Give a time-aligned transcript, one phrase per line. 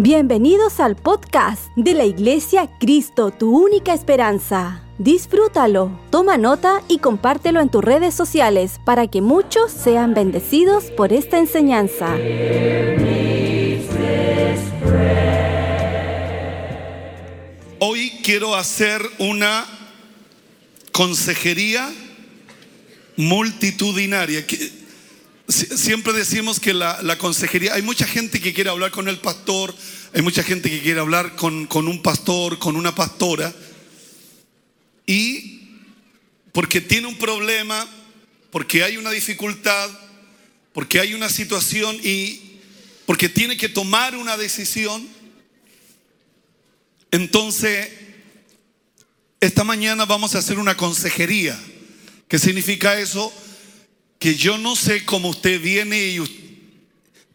[0.00, 4.84] Bienvenidos al podcast de la Iglesia Cristo, tu única esperanza.
[4.98, 11.12] Disfrútalo, toma nota y compártelo en tus redes sociales para que muchos sean bendecidos por
[11.12, 12.14] esta enseñanza.
[17.80, 19.66] Hoy quiero hacer una
[20.92, 21.92] consejería
[23.16, 24.46] multitudinaria.
[25.48, 29.74] Siempre decimos que la, consejería, hay mucha gente que quiere hablar con el pastor,
[30.12, 33.54] hay mucha gente que quiere hablar con, con un pastor, con una pastora,
[35.06, 35.70] y
[36.52, 37.88] porque tiene un problema,
[38.50, 39.88] porque hay una dificultad,
[40.74, 42.58] porque hay una situación y
[43.06, 45.08] porque tiene que tomar una decisión.
[47.10, 47.88] Entonces,
[49.40, 51.58] esta mañana vamos a hacer una consejería.
[52.28, 53.32] ¿Qué significa eso?
[54.18, 56.20] Que yo no sé cómo usted viene y,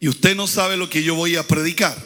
[0.08, 1.98] usted no sabe lo que yo voy a predicar.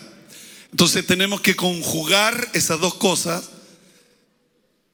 [0.71, 3.49] Entonces tenemos que conjugar esas dos cosas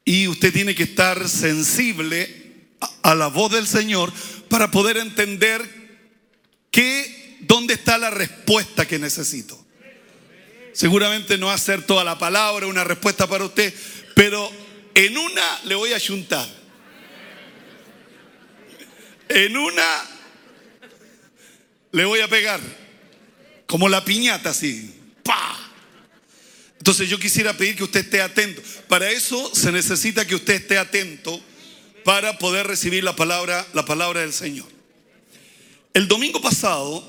[0.06, 2.68] y usted tiene que estar sensible
[3.02, 4.12] a, la voz del Señor
[4.48, 5.62] para poder entender
[6.72, 9.60] que, dónde está la respuesta que necesito.
[10.72, 13.74] Seguramente no va a ser toda la palabra una respuesta para usted,
[14.16, 14.50] pero
[14.96, 16.63] en una le voy a ayuntar.
[19.30, 20.04] En una
[21.92, 22.60] le voy a pegar,
[23.68, 24.94] como la piñata así.
[25.24, 25.60] ¡Pa!
[26.80, 28.62] Entonces yo quisiera pedir que usted esté atento.
[28.88, 31.40] Para eso se necesita que usted esté atento
[32.04, 34.68] para poder recibir la palabra, la palabra del Señor.
[35.94, 37.08] El domingo pasado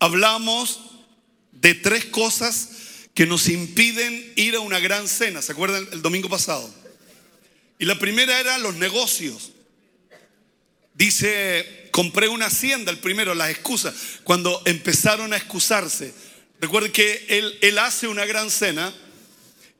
[0.00, 0.80] hablamos
[1.52, 2.70] de tres cosas
[3.14, 5.42] que nos impiden ir a una gran cena.
[5.42, 6.68] ¿Se acuerdan el domingo pasado?
[7.78, 9.52] Y la primera era los negocios.
[11.00, 16.12] Dice, compré una hacienda, el primero, las excusas, cuando empezaron a excusarse.
[16.60, 18.92] Recuerden que él, él hace una gran cena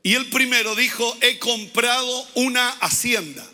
[0.01, 3.47] y el primero dijo, he comprado una hacienda.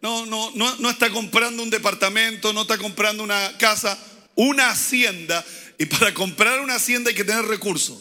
[0.00, 3.98] No, no, no, no está comprando un departamento, no está comprando una casa,
[4.34, 5.44] una hacienda.
[5.76, 7.98] Y para comprar una hacienda hay que tener recursos,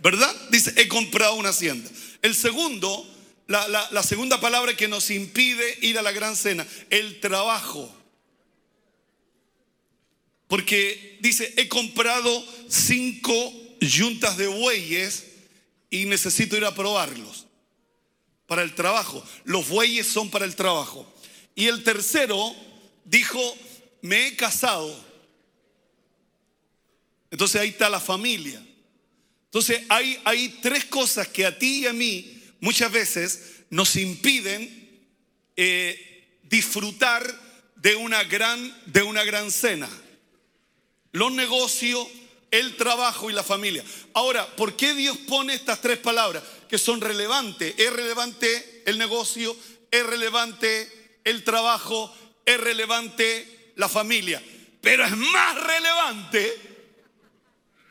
[0.00, 0.34] ¿verdad?
[0.50, 1.88] Dice, he comprado una hacienda.
[2.22, 3.08] El segundo,
[3.46, 7.98] la, la segunda palabra que nos impide ir a la gran cena, el trabajo.
[10.50, 13.32] Porque dice, he comprado cinco
[13.80, 15.26] yuntas de bueyes
[15.90, 17.46] y necesito ir a probarlos
[18.48, 19.24] para el trabajo.
[19.44, 21.06] Los bueyes son para el trabajo.
[21.54, 22.52] Y el tercero
[23.04, 23.40] dijo,
[24.02, 24.92] me he casado.
[27.30, 28.60] Entonces ahí está la familia.
[29.44, 34.98] Entonces hay, hay tres cosas que a ti y a mí muchas veces nos impiden
[35.54, 37.24] eh, disfrutar
[37.76, 39.88] de una, gran, de una gran cena
[41.12, 42.06] los negocios,
[42.50, 43.84] el trabajo y la familia.
[44.14, 47.74] Ahora, ¿por qué Dios pone estas tres palabras que son relevantes?
[47.78, 49.56] Es relevante el negocio,
[49.90, 54.42] es relevante el trabajo, es relevante la familia.
[54.80, 56.56] Pero es más relevante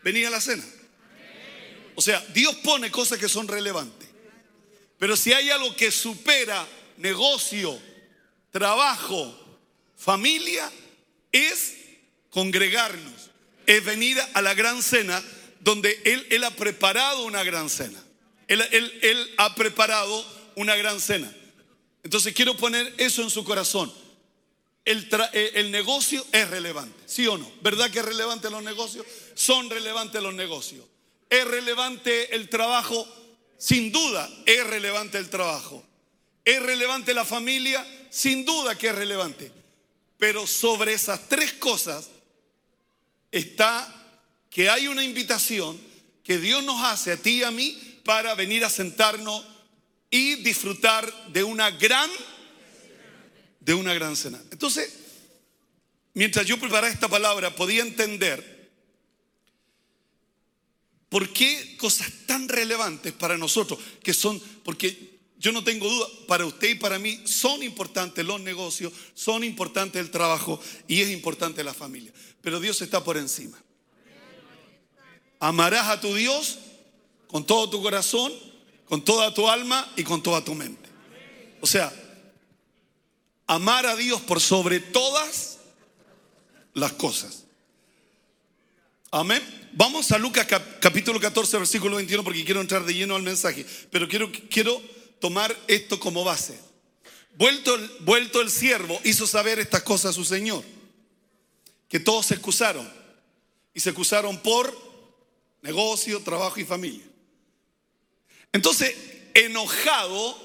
[0.03, 0.65] venir a la cena.
[1.95, 4.09] O sea, Dios pone cosas que son relevantes.
[4.97, 6.65] Pero si hay algo que supera
[6.97, 7.79] negocio,
[8.51, 9.59] trabajo,
[9.95, 10.69] familia,
[11.31, 11.78] es
[12.29, 13.31] congregarnos,
[13.65, 15.23] es venir a la gran cena
[15.59, 18.03] donde Él, ha preparado una gran cena.
[18.47, 20.25] Él, él, ha preparado
[20.55, 21.31] una gran cena.
[22.03, 23.93] Entonces quiero poner eso en su corazón.
[24.85, 27.51] El, eh, el, negocio es relevante, ¿sí o no?
[27.61, 29.05] ¿Verdad que es relevante los negocios?
[29.35, 30.83] Son relevantes los negocios.
[31.29, 33.07] ¿Es relevante el trabajo?
[33.59, 35.85] Sin duda es relevante el trabajo.
[36.43, 37.85] ¿Es relevante la familia?
[38.09, 39.51] Sin duda que es relevante.
[40.17, 42.09] Pero sobre esas tres cosas
[43.31, 43.95] está
[44.49, 45.79] que hay una invitación
[46.23, 49.45] que Dios nos hace a ti y a mí para venir a sentarnos
[50.09, 52.09] y disfrutar de una gran
[53.59, 54.41] de una gran cena.
[54.51, 54.91] Entonces,
[56.13, 58.71] mientras yo preparaba esta palabra, podía entender
[61.09, 65.08] por qué cosas tan relevantes para nosotros, que son, porque
[65.39, 70.01] yo no tengo duda, para usted y para mí son importantes los negocios, son importantes
[70.01, 73.57] el trabajo y es importante la familia pero Dios está por encima.
[75.39, 76.59] Amarás a tu Dios
[77.27, 78.33] con todo tu corazón,
[78.85, 80.89] con toda tu alma y con toda tu mente.
[81.61, 81.93] O sea,
[83.47, 85.59] amar a Dios por sobre todas
[86.73, 87.45] las cosas.
[89.11, 89.41] Amén.
[89.73, 90.47] Vamos a Lucas
[90.79, 94.81] capítulo 14, versículo 21, porque quiero entrar de lleno al mensaje, pero quiero, quiero
[95.19, 96.59] tomar esto como base.
[97.35, 100.63] Vuelto, vuelto el siervo, hizo saber estas cosas a su Señor
[101.87, 102.89] que todos se excusaron.
[103.73, 104.89] Y se excusaron por
[105.61, 107.03] Negocio, trabajo y familia.
[108.53, 108.95] Entonces,
[109.33, 110.37] enojado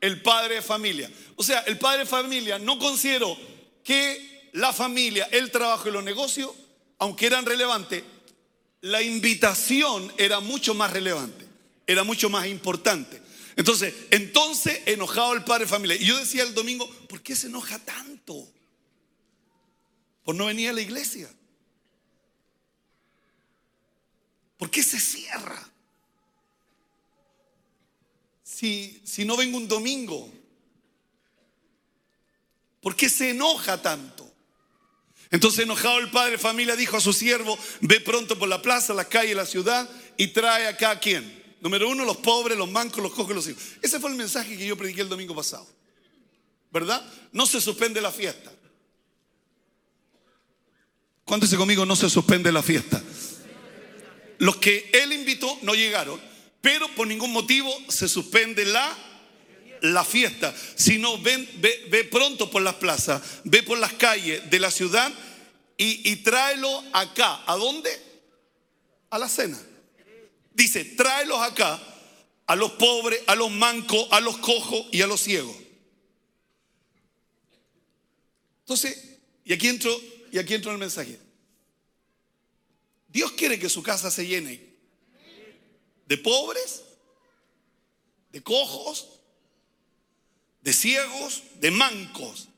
[0.00, 1.10] el padre de familia.
[1.36, 3.36] O sea, el padre de familia no consideró
[3.84, 6.50] que la familia, el trabajo y los negocios,
[6.98, 8.02] aunque eran relevantes,
[8.80, 11.44] la invitación era mucho más relevante,
[11.86, 13.20] era mucho más importante.
[13.56, 15.96] Entonces, entonces enojado el padre de familia.
[15.96, 18.46] Y yo decía el domingo, ¿por qué se enoja tanto?
[20.22, 21.28] Por no venir a la iglesia.
[24.58, 25.70] ¿Por qué se cierra?
[28.42, 30.30] Si, si no vengo un domingo,
[32.80, 34.30] ¿por qué se enoja tanto?
[35.30, 38.92] Entonces enojado el padre de familia dijo a su siervo, ve pronto por la plaza,
[38.94, 41.45] la calle, la ciudad y trae acá a quién.
[41.60, 43.62] Número uno, los pobres, los mancos, los cojos, los hijos.
[43.82, 45.66] Ese fue el mensaje que yo prediqué el domingo pasado.
[46.70, 47.02] ¿Verdad?
[47.32, 48.52] No se suspende la fiesta.
[51.24, 53.02] Cuéntese conmigo, no se suspende la fiesta.
[54.38, 56.20] Los que él invitó no llegaron,
[56.60, 58.96] pero por ningún motivo se suspende la,
[59.80, 60.54] la fiesta.
[60.76, 65.12] Sino ven, ve, ve pronto por las plazas, ve por las calles de la ciudad
[65.76, 67.42] y, y tráelo acá.
[67.46, 67.90] ¿A dónde?
[69.10, 69.58] A la cena.
[70.56, 71.78] Dice, tráelos acá
[72.46, 75.54] a los pobres, a los mancos, a los cojos y a los ciegos.
[78.60, 79.94] Entonces, y aquí entro,
[80.32, 81.20] y aquí entro el mensaje.
[83.08, 84.58] Dios quiere que su casa se llene
[86.06, 86.84] de pobres,
[88.32, 89.08] de cojos,
[90.62, 92.48] de ciegos, de mancos.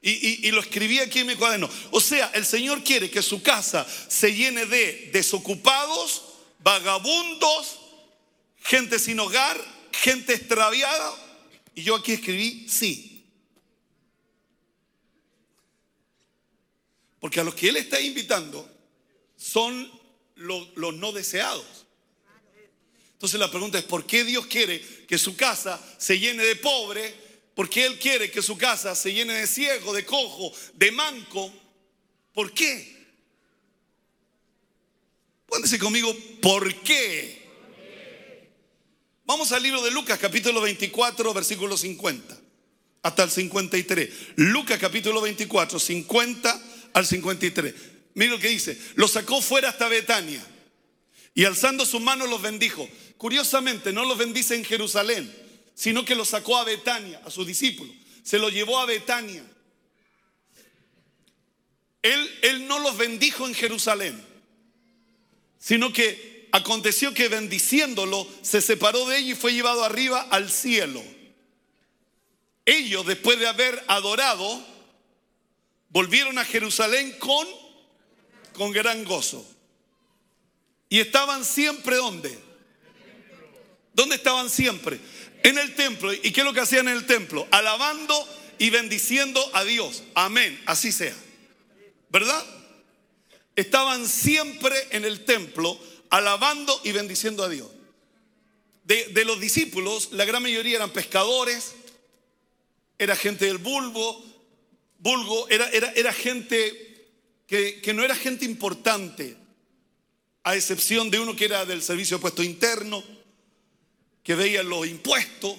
[0.00, 1.68] Y, lo escribí aquí en mi cuaderno.
[1.90, 6.33] O sea, el Señor quiere que su casa se llene de desocupados,
[6.64, 7.78] vagabundos,
[8.56, 9.60] gente sin hogar,
[9.92, 11.14] gente extraviada.
[11.74, 13.26] Y yo aquí escribí sí.
[17.20, 18.68] Porque a los que Él está invitando
[19.36, 19.90] son
[20.36, 21.86] los, no deseados.
[23.12, 27.14] Entonces la pregunta es, ¿por qué Dios quiere que su casa se llene de pobre?
[27.54, 31.52] ¿Por qué Él quiere que su casa se llene de ciego, de cojo, de manco?
[32.32, 32.93] ¿Por qué?
[35.54, 36.12] Pónganse conmigo,
[36.42, 37.46] ¿por qué?
[39.24, 42.36] Vamos al libro de Lucas, capítulo 24, versículo 50,
[43.04, 44.10] hasta el 53.
[44.34, 46.62] Lucas, capítulo 24, 50
[46.92, 47.72] al 53.
[48.14, 48.76] Mira lo que dice.
[48.96, 50.44] Los sacó fuera hasta Betania
[51.34, 52.88] y alzando sus manos los bendijo.
[53.16, 55.32] Curiosamente, no los bendice en Jerusalén,
[55.72, 57.94] sino que los sacó a Betania, a sus discípulos.
[58.24, 59.44] Se los llevó a Betania.
[62.02, 64.33] Él, él no los bendijo en Jerusalén
[65.64, 71.02] sino que aconteció que bendiciéndolo se separó de ellos y fue llevado arriba al cielo.
[72.66, 74.62] Ellos, después de haber adorado,
[75.88, 77.48] volvieron a Jerusalén con,
[78.52, 79.42] con gran gozo.
[80.90, 82.38] Y estaban siempre ¿dónde?
[83.94, 85.00] ¿Dónde estaban siempre?
[85.44, 86.12] En el templo.
[86.12, 87.48] ¿Y qué es lo que hacían en el templo?
[87.50, 88.14] Alabando
[88.58, 90.02] y bendiciendo a Dios.
[90.14, 90.62] Amén.
[90.66, 91.16] Así sea.
[92.10, 92.44] ¿Verdad?
[93.56, 95.78] Estaban siempre en el templo
[96.10, 97.68] alabando y bendiciendo a Dios.
[98.84, 101.74] De, los discípulos, la gran mayoría eran pescadores,
[102.98, 104.22] era gente del vulgo,
[104.98, 107.10] vulgo era, era, era gente
[107.46, 109.36] que, que, no era gente importante,
[110.42, 113.02] a excepción de uno que era del servicio de puesto interno,
[114.22, 115.56] que veía los impuestos.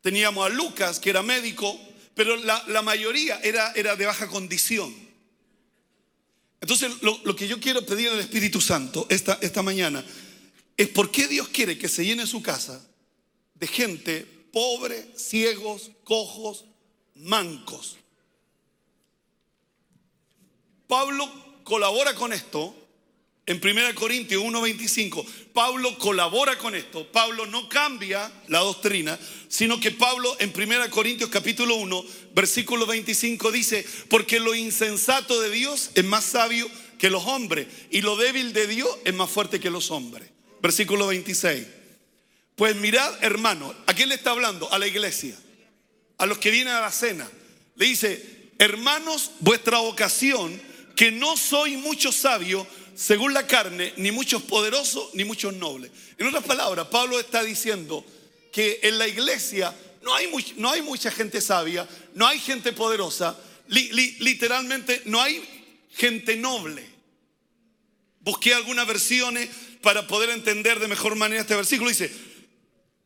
[0.00, 1.76] Teníamos a Lucas, que era médico,
[2.14, 5.03] pero la, la mayoría era, era de baja condición.
[6.64, 10.02] Entonces, lo, que yo quiero pedir al Espíritu Santo esta, esta mañana
[10.78, 12.82] es por qué Dios quiere que se llene su casa
[13.52, 16.64] de gente pobre, ciegos, cojos,
[17.16, 17.98] mancos.
[20.86, 21.28] Pablo
[21.64, 22.74] colabora con esto
[23.46, 27.06] en 1 Corintios 1:25, Pablo colabora con esto.
[27.12, 33.52] Pablo no cambia la doctrina, sino que Pablo en 1 Corintios capítulo 1, versículo 25
[33.52, 38.52] dice, porque lo insensato de Dios es más sabio que los hombres y lo débil
[38.52, 40.30] de Dios es más fuerte que los hombres.
[40.62, 41.66] Versículo 26.
[42.56, 44.72] Pues mirad, hermano, ¿a quién le está hablando?
[44.72, 45.36] A la iglesia,
[46.16, 47.28] a los que vienen a la cena.
[47.76, 50.62] Le dice, hermanos, vuestra vocación,
[50.94, 55.90] que no soy mucho sabio, según la carne, ni muchos poderosos, ni muchos nobles.
[56.18, 58.04] En otras palabras, Pablo está diciendo
[58.52, 63.36] que en la iglesia no hay, no hay mucha gente sabia, no hay gente poderosa,
[63.68, 65.42] literalmente no hay
[65.90, 66.84] gente noble.
[68.20, 69.48] Busqué algunas versiones
[69.82, 71.90] para poder entender de mejor manera este versículo.
[71.90, 72.10] Dice,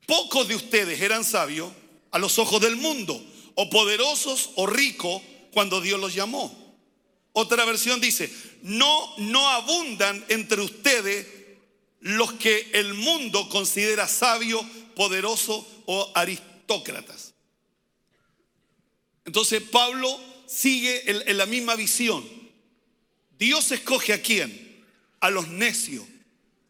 [0.06, 1.72] pocos de ustedes eran sabios
[2.10, 3.20] a los ojos del mundo,
[3.54, 5.20] o poderosos o ricos
[5.52, 6.67] cuando Dios los llamó.
[7.40, 8.28] Otra versión dice,
[8.62, 11.24] no, no abundan entre ustedes
[12.00, 14.60] los que el mundo considera sabio,
[14.96, 17.34] poderoso o aristócratas.
[19.24, 22.28] Entonces Pablo sigue en, en la misma visión.
[23.38, 24.84] Dios escoge a quién?
[25.20, 26.04] A los necios,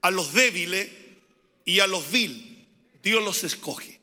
[0.03, 0.91] a los débiles
[1.65, 2.69] y a los vil.
[3.03, 4.01] Dios los escoge.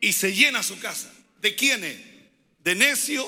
[0.00, 1.12] Y se llena su casa.
[1.40, 1.98] ¿De quiénes?
[2.60, 3.26] De necios,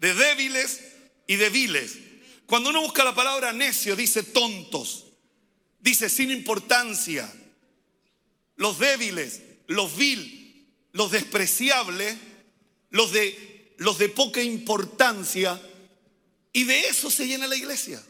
[0.00, 0.95] de débiles
[1.26, 1.98] y de viles.
[2.46, 5.06] Cuando uno busca la palabra necio, dice tontos,
[5.80, 7.32] dice sin importancia,
[8.56, 12.16] los débiles, los vil, los despreciables,
[12.90, 15.60] los de, los de poca importancia,
[16.52, 18.02] y de eso se llena la iglesia.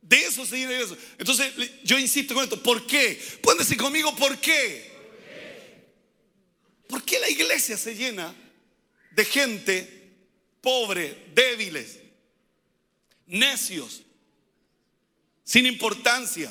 [0.00, 1.04] De eso se llena la iglesia.
[1.18, 1.52] Entonces,
[1.84, 3.20] yo insisto con esto, ¿por qué?
[3.42, 4.88] Pueden decir conmigo, ¿por qué?
[6.88, 8.34] ¿Por qué la iglesia se llena
[9.20, 10.16] de gente
[10.62, 11.98] pobre, débiles,
[13.26, 14.00] necios,
[15.44, 16.50] sin importancia?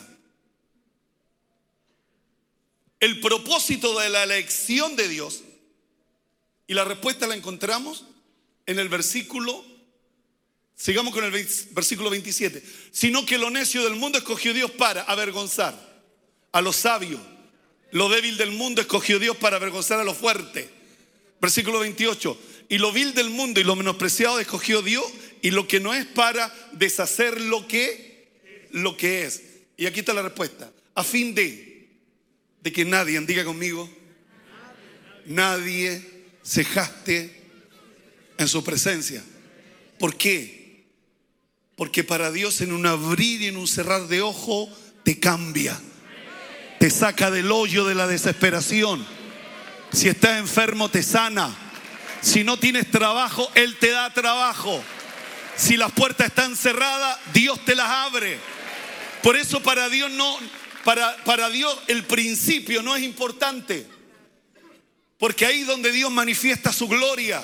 [3.00, 5.42] El propósito de la elección de Dios,
[6.68, 8.06] y la respuesta la encontramos
[8.68, 9.66] en el versículo,
[10.76, 11.32] sigamos con el
[11.72, 15.76] versículo 27, sino que lo necio del mundo escogió Dios para avergonzar
[16.52, 17.22] a los sabios,
[17.92, 20.78] lo débil del mundo escogió Dios para avergonzar a lo fuerte.
[21.42, 22.38] Versículo 28,
[22.70, 25.04] y lo vil del mundo y lo menospreciado escogió Dios
[25.42, 28.30] y lo que no es para deshacer lo que,
[28.72, 29.42] lo que es.
[29.76, 31.90] Y aquí está la respuesta, a fin de,
[32.62, 33.90] de que nadie, diga conmigo,
[35.26, 36.04] nadie
[36.44, 37.42] se jaste
[38.38, 39.24] en su presencia.
[39.98, 40.86] ¿Por qué?
[41.76, 44.70] Porque para Dios en un abrir y en un cerrar de ojo
[45.04, 45.80] te cambia.
[46.80, 49.06] Te saca del hoyo de la desesperación.
[49.92, 51.69] Si estás enfermo te sana.
[52.22, 54.84] Si no tienes trabajo, Él te da trabajo.
[55.56, 58.40] Si las puertas están cerradas, Dios te las abre.
[59.22, 60.38] Por eso para Dios no,
[60.84, 63.86] para, para Dios el principio no es importante.
[65.18, 67.44] Porque ahí donde Dios manifiesta su gloria,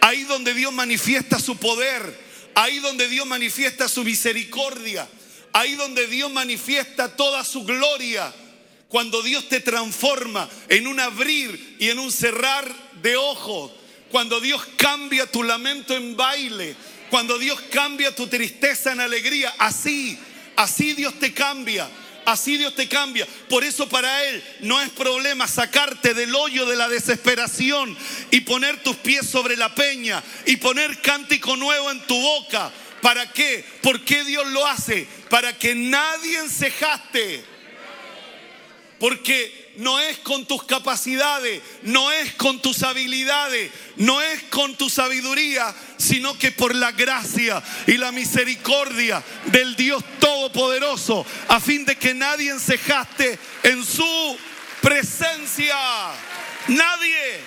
[0.00, 5.08] ahí donde Dios manifiesta su poder, ahí donde Dios manifiesta su misericordia,
[5.52, 8.32] ahí donde Dios manifiesta toda su gloria,
[8.88, 13.72] cuando Dios te transforma en un abrir y en un cerrar de ojos,
[14.10, 16.76] cuando Dios cambia tu lamento en baile,
[17.10, 20.18] cuando Dios cambia tu tristeza en alegría, así,
[20.56, 21.88] así Dios te cambia.
[22.26, 23.24] Así Dios te cambia.
[23.48, 27.96] Por eso para Él no es problema sacarte del hoyo de la desesperación
[28.32, 32.72] y poner tus pies sobre la peña y poner cántico nuevo en tu boca.
[33.00, 33.64] ¿Para qué?
[33.80, 35.06] ¿Por qué Dios lo hace?
[35.30, 37.44] Para que nadie se jaste.
[38.98, 44.88] Porque no es con tus capacidades, no es con tus habilidades, no es con tu
[44.88, 51.96] sabiduría, sino que por la gracia y la misericordia del Dios Todopoderoso, a fin de
[51.96, 54.38] que nadie ensejaste en su
[54.80, 55.76] presencia.
[56.68, 57.40] Nadie.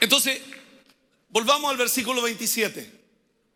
[0.00, 0.40] Entonces,
[1.28, 2.98] volvamos al versículo 27.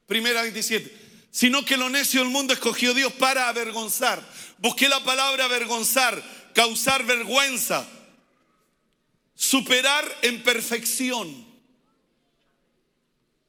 [0.06, 1.01] Primera 27
[1.33, 4.23] sino que lo necio del mundo escogió Dios para avergonzar.
[4.59, 6.23] Busqué la palabra avergonzar,
[6.55, 7.89] causar vergüenza,
[9.35, 11.47] superar en perfección.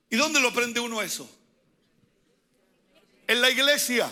[0.10, 1.30] ¿Y dónde lo aprende uno eso?
[3.28, 4.12] En la iglesia.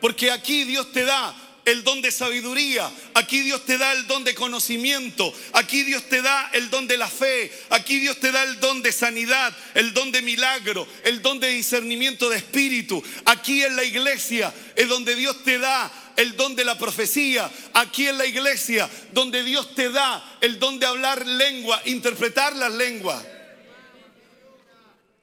[0.00, 1.34] Porque aquí Dios te da
[1.70, 6.20] el don de sabiduría, aquí Dios te da el don de conocimiento, aquí Dios te
[6.20, 9.94] da el don de la fe, aquí Dios te da el don de sanidad, el
[9.94, 13.02] don de milagro, el don de discernimiento de espíritu.
[13.24, 18.08] Aquí en la iglesia es donde Dios te da el don de la profecía, aquí
[18.08, 23.24] en la iglesia donde Dios te da el don de hablar lengua, interpretar las lenguas.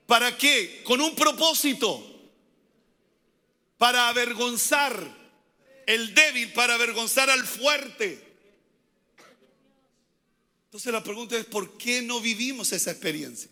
[0.06, 0.82] ¿Para qué?
[0.86, 2.04] Con un propósito,
[3.77, 5.27] para avergonzar
[5.88, 8.24] el débil para avergonzar al fuerte.
[10.65, 13.50] Entonces la pregunta es, ¿por qué no vivimos esa experiencia?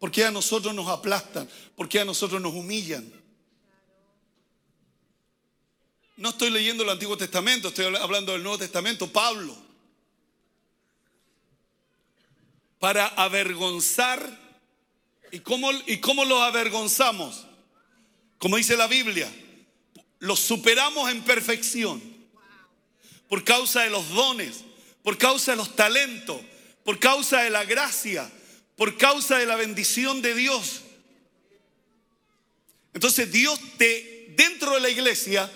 [0.00, 1.48] ¿Por qué a nosotros nos aplastan?
[1.74, 3.10] ¿Por qué a nosotros nos humillan?
[6.16, 9.56] No estoy leyendo el Antiguo Testamento, estoy hablando del Nuevo Testamento, Pablo.
[12.80, 14.20] Para avergonzar,
[15.30, 17.46] ¿y cómo, y cómo los avergonzamos?
[18.38, 19.30] Como dice la Biblia,
[20.18, 22.02] los superamos en perfección
[23.28, 24.64] por causa de los dones,
[25.02, 26.40] por causa de los talentos,
[26.84, 28.30] por causa de la gracia,
[28.76, 30.82] por causa de la bendición de Dios.
[32.94, 35.50] Entonces Dios te, dentro de la iglesia,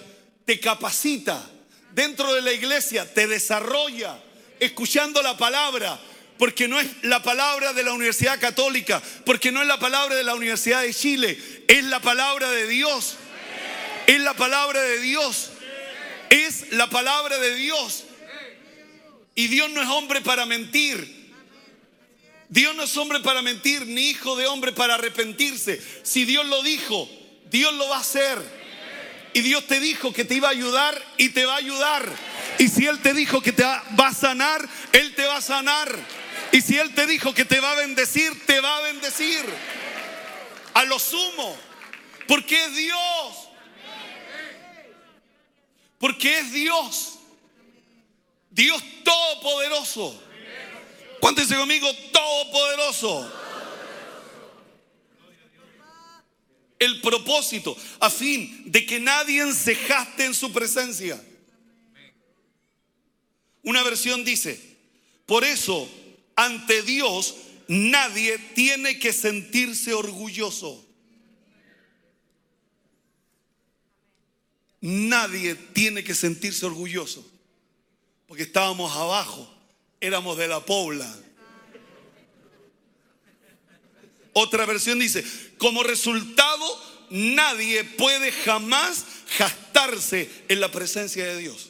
[0.45, 1.49] te capacita,
[1.93, 4.21] dentro de la iglesia te desarrolla
[4.59, 5.99] escuchando la palabra,
[6.41, 10.25] porque no es la palabra de la Universidad Católica, porque no es la palabra de
[10.25, 13.17] la Universidad de Chile, es la palabra de Dios.
[14.07, 15.51] Es la palabra de Dios.
[16.31, 18.05] Es la palabra de Dios.
[19.35, 21.31] Y Dios no es hombre para mentir.
[22.49, 25.79] Dios no es hombre para mentir, ni hijo de hombre para arrepentirse.
[26.05, 27.07] Si Dios lo dijo,
[27.51, 28.39] Dios lo va a hacer.
[29.35, 32.11] Y Dios te dijo que te iba a ayudar y te va a ayudar.
[32.59, 36.20] Y si Él te dijo que te va a sanar, Él te va a sanar.
[36.53, 39.45] Y si Él te dijo que te va a bendecir, te va a bendecir.
[40.75, 41.57] A lo sumo.
[42.27, 43.49] Porque es Dios.
[45.99, 47.19] Porque es Dios.
[48.51, 50.23] Dios todopoderoso.
[51.21, 53.41] Cuéntese conmigo, todopoderoso.
[56.81, 61.23] el propósito a fin de que nadie se jaste en su presencia.
[63.63, 64.59] Una versión dice,
[65.27, 65.87] por eso
[66.37, 67.35] ante Dios
[67.69, 70.85] nadie tiene que sentirse orgulloso.
[74.81, 77.25] Nadie tiene que sentirse orgulloso,
[78.27, 79.49] porque estábamos abajo,
[80.01, 81.15] éramos de la pobla.
[84.33, 85.25] Otra versión dice,
[85.59, 86.65] como resultado,
[87.11, 89.05] nadie puede jamás
[89.39, 91.70] gastarse en la presencia de Dios.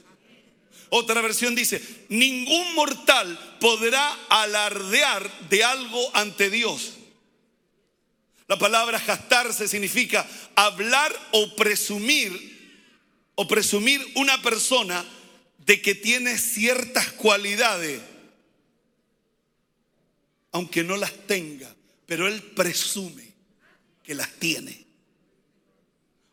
[0.91, 6.95] Otra versión dice, ningún mortal podrá alardear de algo ante Dios.
[8.49, 12.79] La palabra gastarse significa hablar o presumir,
[13.37, 15.05] o presumir una persona
[15.59, 18.01] de que tiene ciertas cualidades,
[20.53, 21.73] aunque no las tenga
[22.11, 23.23] pero él presume
[24.03, 24.85] que las tiene.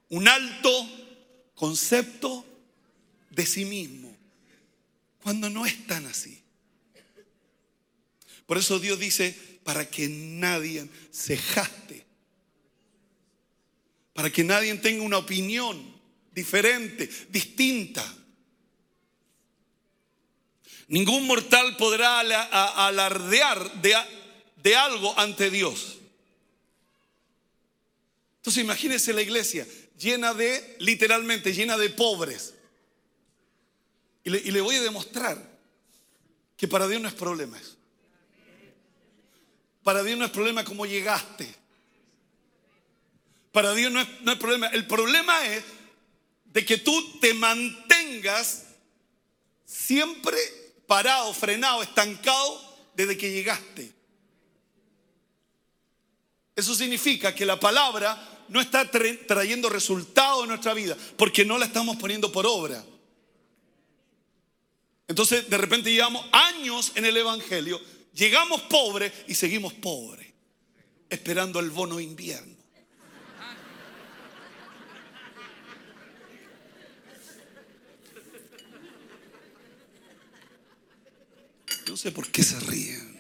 [0.10, 0.72] Un alto
[1.54, 2.44] concepto
[3.30, 4.07] de sí mismo,
[5.28, 6.42] cuando no es tan así.
[8.46, 12.06] Por eso Dios dice, para que nadie se jaste,
[14.13, 16.00] para que nadie tenga una opinión
[16.32, 18.06] diferente, distinta.
[20.88, 22.22] Ningún mortal podrá
[22.88, 23.96] alardear de,
[24.63, 25.98] de algo ante Dios.
[28.38, 32.54] Entonces imagínense la iglesia llena de, literalmente, llena de pobres.
[34.28, 35.42] Y le, voy a demostrar
[36.58, 37.78] que para Dios no es problema eso.
[39.84, 41.48] Para Dios no es problema cómo llegaste.
[43.54, 44.68] Para Dios no es, no es problema.
[44.68, 45.63] El problema es
[46.44, 48.66] de que tú te mantengas
[49.63, 50.38] siempre
[50.88, 53.94] parado, frenado, estancado desde que llegaste.
[56.54, 61.68] Eso significa que la palabra no está trayendo resultado en nuestra vida porque no la
[61.68, 62.84] estamos poniendo por obra.
[65.08, 67.82] Entonces, de repente llevamos años en el Evangelio,
[68.13, 70.28] llegamos pobres y seguimos pobres,
[71.10, 72.58] esperando el bono invierno.
[81.88, 83.17] No sé por qué se ríen.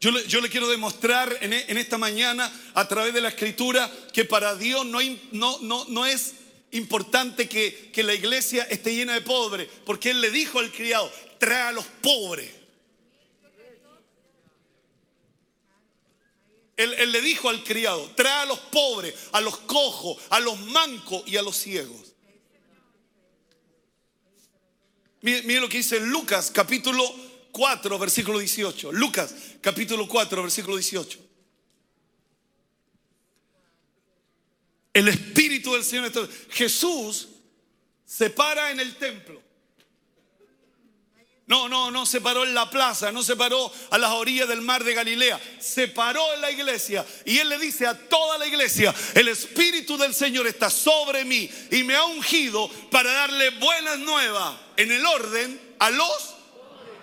[0.00, 4.86] Yo le, quiero demostrar en, esta mañana a través de la escritura que para Dios
[4.86, 6.34] no, es
[6.72, 11.68] importante que, la iglesia esté llena de pobres, porque Él le dijo al criado, trae
[11.68, 12.50] a los pobres.
[16.76, 20.58] Él, él, le dijo al criado, trae a los pobres, a los cojos, a los
[20.58, 22.14] mancos y a los ciegos.
[25.20, 27.04] Mire, mire lo que dice Lucas capítulo
[27.52, 28.92] 4, versículo 18.
[28.92, 31.29] Lucas, capítulo 4, versículo 18.
[34.92, 36.10] El Espíritu del Señor.
[36.50, 37.28] Jesús
[38.04, 39.40] se para en el templo.
[41.50, 44.60] No, no, no se paró en la plaza, no se paró a las orillas del
[44.60, 48.46] mar de Galilea, se paró en la iglesia y él le dice a toda la
[48.46, 53.98] iglesia, el Espíritu del Señor está sobre mí y me ha ungido para darle buenas
[53.98, 56.36] nuevas en el orden a los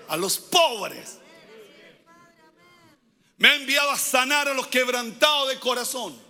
[0.07, 1.19] a los pobres.
[3.37, 6.26] Me ha enviado a sanar a los quebrantados de corazón.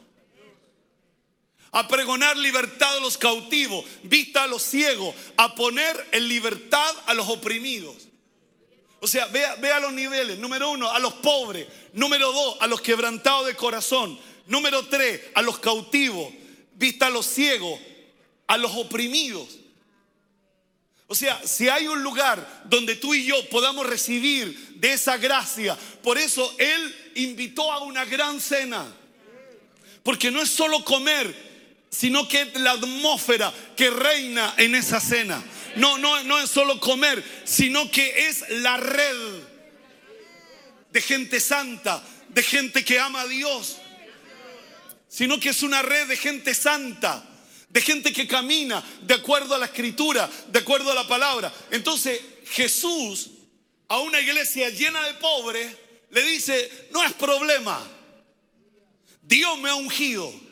[1.77, 7.13] A pregonar libertad a los cautivos, vista a los ciegos, a poner en libertad a
[7.13, 8.07] los oprimidos.
[8.99, 10.39] O sea, vea, vea los niveles.
[10.39, 11.67] Número uno, a los pobres.
[11.93, 14.17] Número dos, a los quebrantados de corazón.
[14.47, 16.33] Número tres, a los cautivos.
[16.73, 17.79] Vista a los ciegos,
[18.47, 19.47] a los oprimidos.
[21.05, 25.77] O sea, si hay un lugar donde tú y yo podamos recibir de esa gracia,
[26.01, 28.83] por eso Él invitó a una gran cena.
[30.01, 31.46] Porque no es solo comer
[31.89, 35.43] sino que la atmósfera que reina en esa cena.
[35.75, 39.43] No, no, no es solo comer, sino que es la red
[40.91, 43.77] de gente santa, de gente que ama a Dios,
[45.07, 47.23] sino que es una red de gente santa,
[47.69, 51.53] de gente que camina de acuerdo a la escritura, de acuerdo a la palabra.
[51.71, 52.19] Entonces
[52.49, 53.31] Jesús
[53.87, 55.75] a una iglesia llena de pobres
[56.09, 57.85] le dice, no es problema,
[59.21, 60.46] Dios me ha ungido.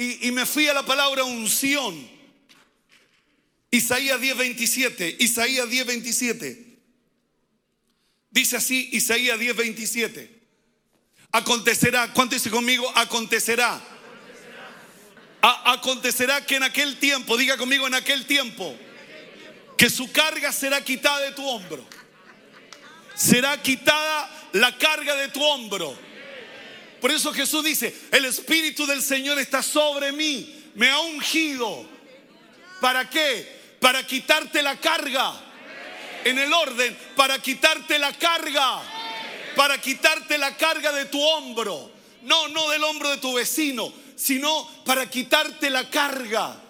[0.00, 2.08] Y, me fui a la palabra unción.
[3.68, 6.78] Isaías 10:27, Isaías 10:27.
[8.30, 10.30] Dice así Isaías 10:27.
[11.32, 12.88] Acontecerá, ¿cuánto dice conmigo?
[12.94, 13.82] Acontecerá.
[15.42, 18.76] acontecerá que en aquel tiempo, diga conmigo en aquel tiempo,
[19.76, 21.84] que su carga será quitada de tu hombro.
[23.16, 26.07] Será quitada la carga de tu hombro.
[27.00, 31.86] Por eso Jesús dice, el Espíritu del Señor está sobre mí, me ha ungido.
[32.80, 33.76] ¿Para qué?
[33.80, 35.48] Para quitarte la carga
[36.24, 38.82] en el orden para quitarte la carga,
[39.56, 41.90] para quitarte la carga de tu hombro.
[42.22, 46.60] No, no del hombro de tu vecino, sino para quitarte la carga.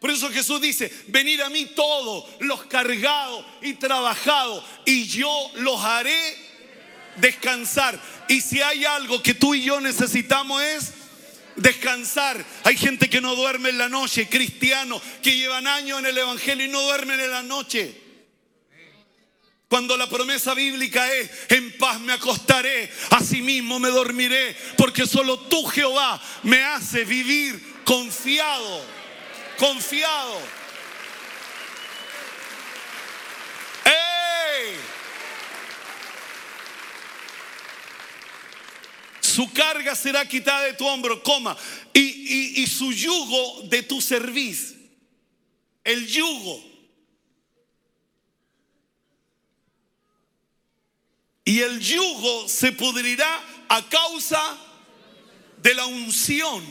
[0.00, 5.80] Por eso Jesús dice, venid a mí todos los cargados y trabajados, y yo los
[5.82, 6.36] haré
[7.16, 8.00] descansar.
[8.30, 10.92] Y si hay algo que tú y yo necesitamos es
[11.56, 12.44] descansar.
[12.62, 16.64] Hay gente que no duerme en la noche, cristianos que llevan años en el Evangelio
[16.64, 17.92] y no duermen en la noche.
[19.68, 25.64] Cuando la promesa bíblica es, en paz me acostaré, asimismo me dormiré, porque solo tú
[25.64, 28.84] Jehová me hace vivir confiado,
[29.58, 30.40] confiado.
[39.30, 41.56] Su carga será quitada de tu hombro, coma,
[41.94, 44.74] y, y su yugo de tu cerviz.
[45.84, 46.64] El yugo.
[51.44, 54.58] Y el yugo se pudrirá a causa
[55.62, 56.64] de la unción.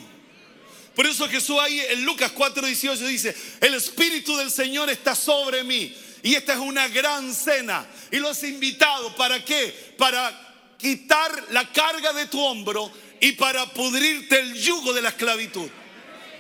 [0.96, 5.96] Por eso Jesús ahí en Lucas 4:18 dice, el Espíritu del Señor está sobre mí.
[6.24, 7.88] Y esta es una gran cena.
[8.12, 9.96] Y lo has invitado, ¿para qué?
[9.98, 10.49] Para
[10.80, 15.70] quitar la carga de tu hombro y para pudrirte el yugo de la esclavitud.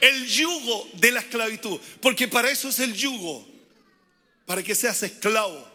[0.01, 1.79] El yugo de la esclavitud.
[2.01, 3.47] Porque para eso es el yugo.
[4.47, 5.69] Para que seas esclavo.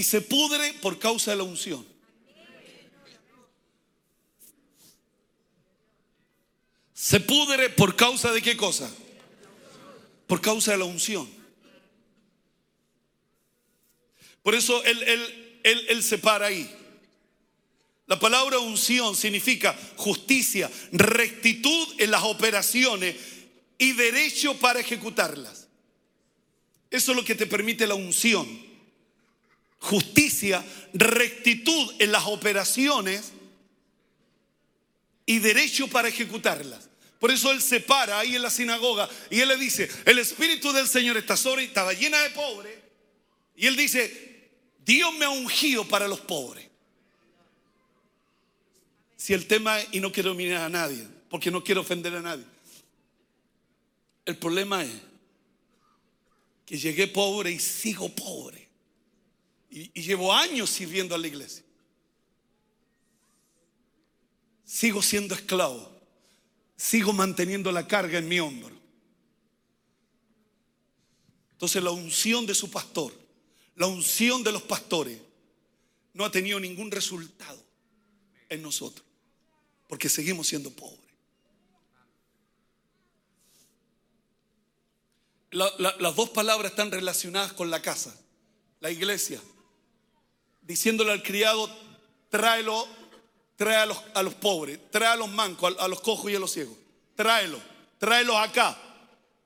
[0.00, 1.86] y se pudre por causa de la unción.
[6.94, 8.90] Se pudre por causa de qué cosa?
[10.26, 11.28] Por causa de la unción.
[14.42, 15.02] Por eso él,
[15.62, 16.70] él, él, se para ahí.
[18.06, 23.16] La palabra unción significa justicia, rectitud en las operaciones
[23.78, 25.68] y derecho para ejecutarlas.
[26.90, 28.70] Eso es lo que te permite la unción
[29.80, 33.32] justicia, rectitud en las operaciones
[35.26, 36.88] y derecho para ejecutarlas.
[37.18, 40.72] Por eso él se para ahí en la sinagoga y él le dice, el Espíritu
[40.72, 42.78] del Señor está sobre, estaba llena de pobres.
[43.56, 44.29] Y él dice,
[44.90, 46.66] Dios me ha ungido para los pobres.
[49.16, 52.44] Si el tema, y no quiero mirar a nadie, porque no quiero ofender a nadie.
[54.24, 54.90] El problema es
[56.66, 58.66] que llegué pobre y sigo pobre.
[59.70, 61.62] Y, llevo años sirviendo a la iglesia.
[64.64, 65.88] Sigo siendo esclavo.
[66.76, 68.76] Sigo manteniendo la carga en mi hombro.
[71.52, 73.19] Entonces la unción de su pastor,
[73.80, 75.18] la unción de los pastores,
[76.12, 77.58] no ha tenido ningún resultado
[78.50, 79.06] en nosotros.
[79.88, 81.00] Porque seguimos siendo pobres.
[85.50, 88.14] las dos palabras están relacionadas con la casa,
[88.80, 89.40] la iglesia
[90.60, 91.74] diciéndole al criado,
[92.28, 92.86] tráelo,
[93.56, 96.38] trae a los, a los pobres, trae a los mancos, a, los cojos y a
[96.38, 96.76] los ciegos,
[97.16, 97.58] tráelo,
[97.98, 98.76] tráelos acá,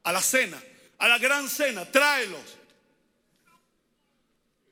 [0.03, 0.61] a la cena,
[0.99, 2.64] a la gran cena, tráelos.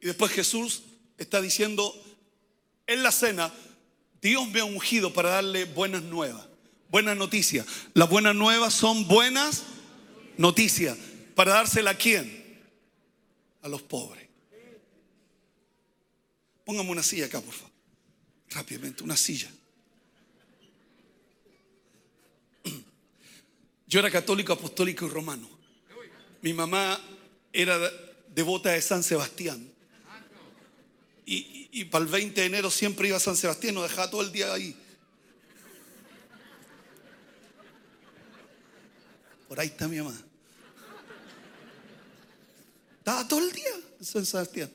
[0.03, 0.83] Y después Jesús
[1.17, 1.95] está diciendo
[2.89, 3.55] en la cena,
[4.21, 6.45] Dios me ha ungido para darle buenas nuevas,
[6.91, 7.65] buenas noticias.
[7.95, 9.63] Las buenas nuevas son buenas
[10.37, 10.99] noticias.
[11.37, 12.61] ¿Para dársela a quién?
[13.63, 14.29] A los pobres.
[16.65, 17.73] Póngame una silla acá, por favor.
[18.51, 19.51] Rápidamente, una silla.
[23.87, 25.49] Yo era católico, apostólico y romano.
[26.41, 27.01] Mi mamá
[27.53, 27.79] era
[28.35, 29.72] devota de San Sebastián.
[31.25, 34.23] Y, y, para el 20 de enero siempre iba a San Sebastián, nos dejaba todo
[34.23, 34.77] el día ahí.
[39.49, 40.19] Por ahí está mi mamá.
[42.99, 44.73] Estaba todo el día en San Sebastián.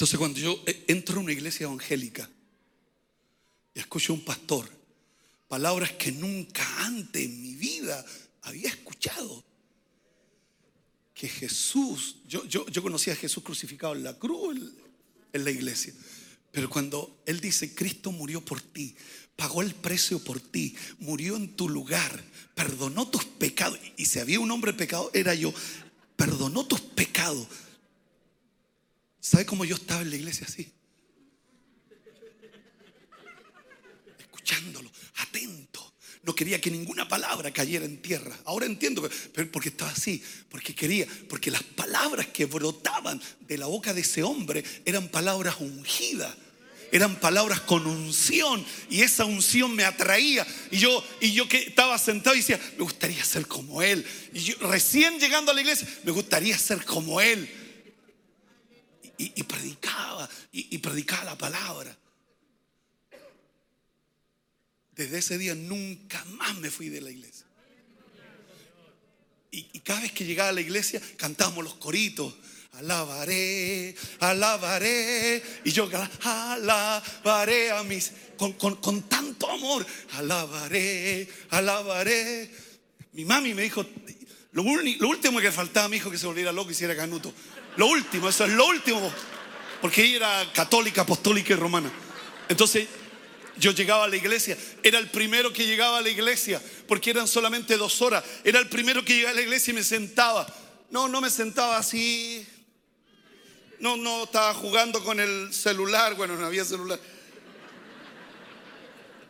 [0.00, 2.26] Entonces cuando yo eh, entro a una iglesia evangélica
[3.74, 4.66] y escucho a un pastor,
[5.46, 8.02] palabras que nunca antes en mi vida
[8.40, 9.44] había escuchado,
[11.20, 14.72] que Jesús, yo, yo, yo conocía a Jesús crucificado en la cruz en,
[15.34, 15.92] en la iglesia,
[16.50, 18.96] pero cuando Él dice, Cristo murió por ti,
[19.36, 24.40] pagó el precio por ti, murió en tu lugar, perdonó tus pecados, y si había
[24.40, 25.52] un hombre pecado, era yo,
[26.16, 27.46] perdonó tus pecados.
[29.20, 30.72] ¿Sabe cómo yo estaba en la iglesia así?
[34.18, 34.89] Escuchándolo.
[36.30, 38.38] No quería que ninguna palabra cayera en tierra.
[38.44, 39.02] Ahora entiendo,
[39.34, 44.02] pero porque estaba así, porque quería, porque las palabras que brotaban de la boca de
[44.02, 46.32] ese hombre eran palabras ungidas
[46.92, 50.46] eran palabras con unción y esa unción me atraía.
[50.70, 54.40] Y yo y yo que estaba sentado y decía me gustaría ser como él y
[54.40, 57.48] yo recién llegando a la iglesia me gustaría ser como él
[59.18, 61.96] y, predicaba y predicaba la palabra
[65.00, 67.46] desde ese día nunca más me fui de la iglesia.
[69.50, 72.34] Y, cada vez que llegaba a la iglesia cantábamos los coritos.
[72.72, 75.42] Alabaré, alabaré.
[75.64, 75.88] Y yo
[76.22, 79.86] alabaré a mis, con, con tanto amor.
[80.12, 82.50] Alabaré, alabaré.
[83.12, 83.84] Mi mami me dijo,
[84.52, 87.32] lo, lo, último que faltaba a mi hijo que se volviera loco y hiciera canuto.
[87.76, 89.10] Lo último, eso es lo último.
[89.80, 91.90] Porque ella era católica, apostólica y romana.
[92.50, 92.86] Entonces
[93.60, 97.28] yo llegaba a la iglesia, era el primero que llegaba a la iglesia, porque eran
[97.28, 98.24] solamente dos horas.
[98.42, 100.46] Era el primero que llegaba a la iglesia y me sentaba.
[100.90, 102.44] No, no me sentaba así.
[103.78, 106.14] No, no, estaba jugando con el celular.
[106.14, 106.98] Bueno, no había celular.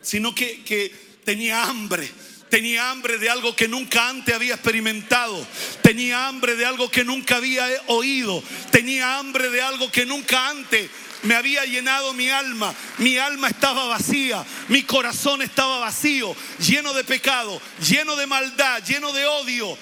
[0.00, 0.90] Sino que, que
[1.24, 2.08] tenía hambre.
[2.48, 5.46] Tenía hambre de algo que nunca antes había experimentado.
[5.82, 8.42] Tenía hambre de algo que nunca había oído.
[8.70, 10.90] Tenía hambre de algo que nunca antes
[11.22, 17.04] me había llenado mi alma, mi alma estaba vacía, mi corazón estaba vacío, lleno de
[17.04, 19.76] pecado, lleno de maldad, lleno de odio.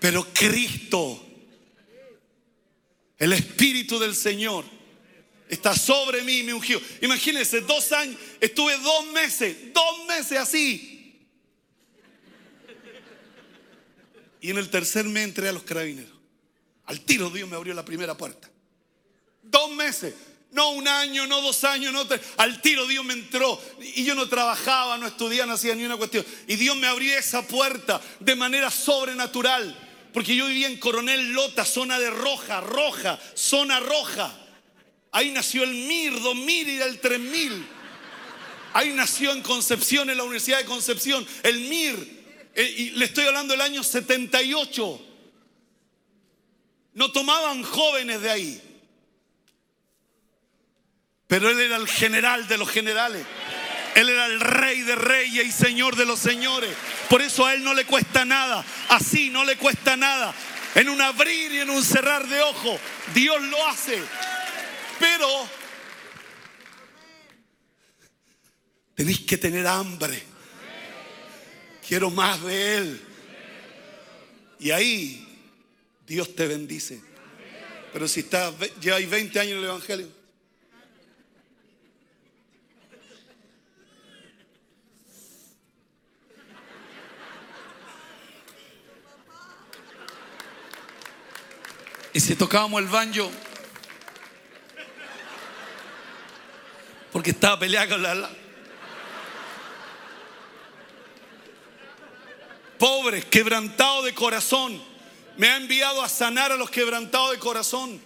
[0.00, 1.24] Pero Cristo,
[3.18, 4.64] el Espíritu del Señor,
[5.48, 6.80] está sobre mí y me ungió.
[7.00, 10.90] Imagínense, dos años, estuve dos meses, dos meses así.
[14.40, 16.12] Y en el tercer mes entré a los carabineros.
[16.84, 18.50] Al tiro Dios me abrió la primera puerta.
[19.42, 20.12] Dos meses.
[20.54, 24.28] No un año, no dos años, no al tiro Dios me entró y yo no
[24.28, 26.24] trabajaba, no estudiaba, no hacía ni una cuestión.
[26.46, 29.76] Y Dios me abrió esa puerta de manera sobrenatural.
[30.12, 34.32] Porque yo vivía en Coronel Lota, zona de roja, roja, zona roja.
[35.10, 37.66] Ahí nació el MIR, 2000 y el 3000.
[38.74, 42.24] Ahí nació en Concepción, en la Universidad de Concepción, el MIR.
[42.54, 45.06] Eh, y le estoy hablando del año 78.
[46.92, 48.63] No tomaban jóvenes de ahí.
[51.26, 53.24] Pero Él era el general de los generales.
[53.94, 56.74] Él era el rey de reyes y señor de los señores.
[57.08, 58.64] Por eso a Él no le cuesta nada.
[58.88, 60.34] Así no le cuesta nada.
[60.74, 62.78] En un abrir y en un cerrar de ojo.
[63.14, 64.02] Dios lo hace.
[64.98, 65.48] Pero
[68.94, 70.22] tenéis que tener hambre.
[71.86, 73.06] Quiero más de Él.
[74.58, 75.24] Y ahí
[76.06, 77.00] Dios te bendice.
[77.92, 78.52] Pero si estás,
[78.92, 80.08] hay 20 años en el Evangelio.
[92.14, 93.28] Y si tocábamos el banjo,
[97.12, 98.30] porque estaba peleado con la...
[102.78, 104.80] Pobres, quebrantados de corazón.
[105.36, 108.00] Me ha enviado a sanar a los quebrantados de corazón.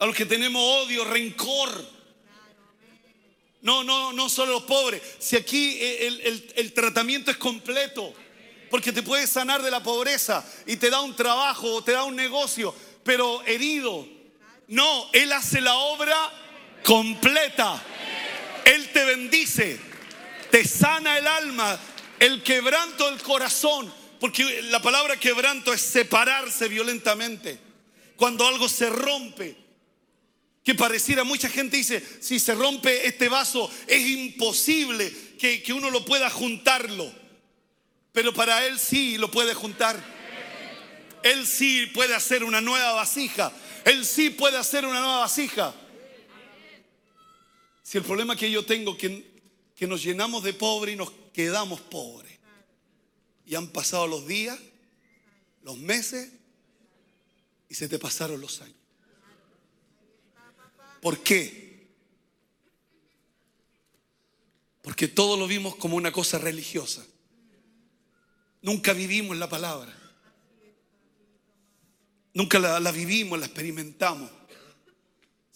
[0.00, 1.70] A los que tenemos odio, rencor.
[3.62, 5.00] No, no, no solo los pobres.
[5.20, 8.12] Si aquí el tratamiento es completo
[8.70, 12.04] porque te puede sanar de la pobreza y te da un trabajo o te da
[12.04, 14.06] un negocio, pero herido.
[14.68, 16.16] No, Él hace la obra
[16.84, 17.82] completa.
[18.64, 19.80] Él te bendice,
[20.50, 21.78] te sana el alma,
[22.20, 27.58] el quebranto del corazón, porque la palabra quebranto es separarse violentamente.
[28.14, 29.56] Cuando algo se rompe,
[30.62, 35.90] que pareciera mucha gente dice, si se rompe este vaso es imposible que, que uno
[35.90, 37.19] lo pueda juntarlo.
[38.12, 40.02] Pero para Él sí lo puede juntar.
[41.22, 43.52] Él sí puede hacer una nueva vasija.
[43.84, 45.74] Él sí puede hacer una nueva vasija.
[47.82, 49.30] Si el problema que yo tengo que
[49.80, 52.38] que nos llenamos de pobre y nos quedamos pobres.
[53.46, 54.58] Y han pasado los días,
[55.62, 56.30] los meses
[57.66, 58.76] y se te pasaron los años.
[61.00, 61.88] ¿Por qué?
[64.82, 67.02] Porque todo lo vimos como una cosa religiosa.
[68.62, 69.96] Nunca vivimos la palabra.
[72.32, 74.30] Nunca la, vivimos, la experimentamos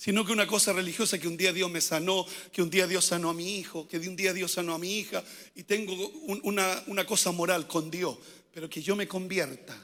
[0.04, 3.06] sino que una cosa religiosa que un día Dios me sanó, que un día Dios
[3.06, 5.94] sanó a mi hijo, que de un día Dios sanó a mi hija, y tengo
[6.42, 8.18] una, una cosa moral con Dios,
[8.52, 9.74] pero que yo me convierta,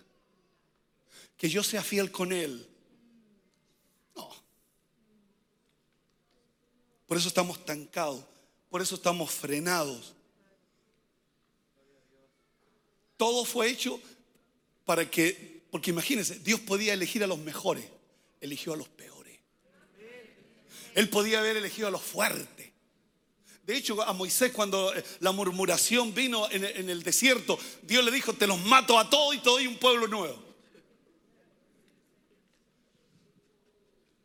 [1.39, 2.69] que yo sea fiel con Él.
[4.15, 4.29] No.
[7.07, 8.23] Por eso estamos tancados,
[8.69, 10.13] por eso estamos frenados.
[13.21, 14.01] Todo fue hecho
[14.87, 17.85] para que, porque imagínense, Dios podía elegir a los mejores,
[18.41, 19.39] eligió a los peores.
[20.95, 22.71] Él podía haber elegido a los fuertes.
[23.67, 28.33] De hecho, a Moisés cuando eh, la murmuración vino en el desierto, Dios le dijo,
[28.33, 30.43] te los mato a todos y te doy un pueblo nuevo.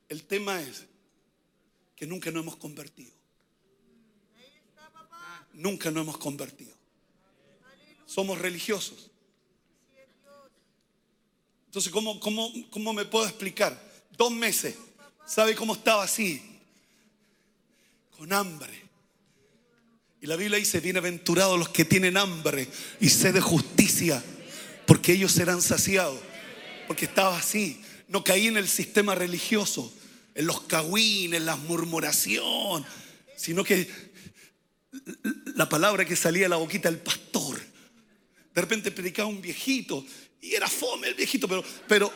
[0.08, 0.86] El tema es
[1.97, 3.12] que nunca nos hemos convertido.
[5.51, 6.75] Nunca nos hemos convertido.
[8.15, 9.12] Somos religiosos.
[11.65, 13.78] Entonces, ¿cómo, cómo, cómo me puedo explicar?
[14.17, 14.75] Dos meses.
[15.28, 16.56] ¿Sabe cómo estaba así?
[18.17, 18.73] con hambre.
[20.21, 22.67] Y la Biblia dice, bienaventurados los que tienen hambre
[22.99, 24.23] y sed de justicia,
[24.86, 26.19] porque ellos serán saciados.
[26.88, 29.93] Porque estaba así, no caí en el sistema religioso,
[30.34, 32.86] en los cagüines, en la murmuración,
[33.36, 33.89] sino que
[35.56, 37.60] la palabra que salía de la boquita del pastor.
[38.56, 40.06] De repente predicaba un viejito
[40.41, 42.10] y era fome el viejito, pero, pero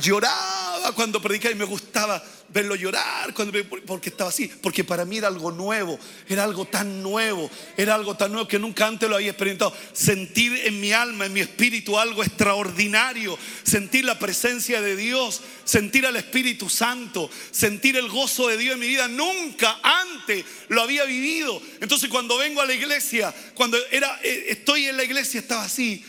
[0.00, 5.18] lloraba cuando predicaba y me gustaba verlo llorar cuando, porque estaba así, porque para mí
[5.18, 9.16] era algo nuevo, era algo tan nuevo, era algo tan nuevo que nunca antes lo
[9.16, 9.72] había experimentado.
[9.92, 16.06] Sentir en mi alma, en mi espíritu algo extraordinario, sentir la presencia de Dios, sentir
[16.06, 21.04] al Espíritu Santo, sentir el gozo de Dios en mi vida, nunca antes lo había
[21.04, 21.62] vivido.
[21.80, 26.04] Entonces cuando vengo a la iglesia, cuando era eh, estoy en la iglesia estaba así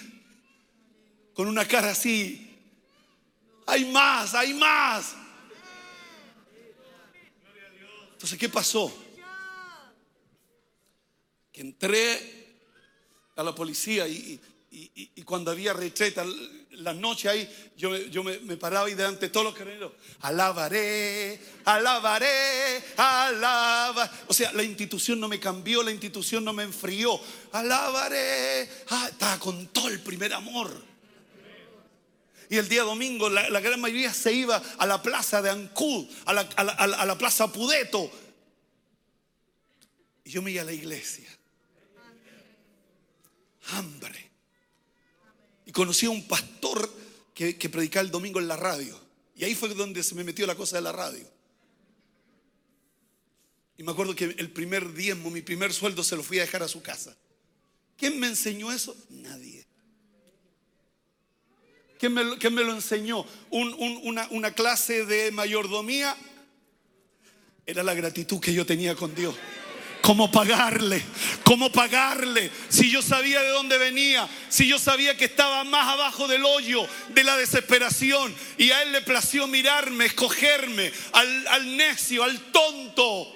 [1.34, 2.53] con una cara así
[3.66, 5.16] hay más, hay más.
[8.14, 8.92] Entonces, ¿qué pasó?
[11.52, 12.44] Que entré
[13.36, 14.40] a la policía y,
[15.26, 16.26] cuando había retreta,
[16.72, 22.84] la noche ahí, yo, yo me, paraba y delante de todos los carneros, alabaré, alabaré,
[22.98, 24.10] alaba.
[24.28, 27.20] O sea, la institución no me cambió, la institución no me enfrió.
[27.52, 30.93] Alabaré, ah, estaba con todo el primer amor.
[32.54, 36.34] Y el día domingo la, gran mayoría se iba a la plaza de Ancud, a
[36.34, 38.12] la, plaza Pudeto.
[40.24, 41.28] Y yo me iba a la iglesia.
[43.72, 44.30] Hambre.
[45.66, 46.94] Y conocí a un pastor
[47.34, 49.02] que, que predicaba el domingo en la radio.
[49.36, 51.28] Y ahí fue donde se me metió la cosa de la radio.
[53.80, 56.62] Y me acuerdo que el primer diezmo, mi primer sueldo, se lo fui a dejar
[56.62, 57.18] a su casa.
[57.98, 58.96] ¿Quién me enseñó eso?
[59.10, 59.63] Nadie.
[62.04, 62.14] ¿Quién
[62.54, 63.26] me, lo enseñó?
[63.50, 66.14] una, una clase de mayordomía.
[67.66, 69.34] Era la gratitud que yo tenía con Dios.
[70.02, 71.02] ¿Cómo pagarle?
[71.46, 72.52] ¿Cómo pagarle?
[72.68, 76.86] Si yo sabía de dónde venía, si yo sabía que estaba más abajo del hoyo
[77.14, 83.34] de la desesperación y a él le plació mirarme, escogerme, al, al necio, al tonto.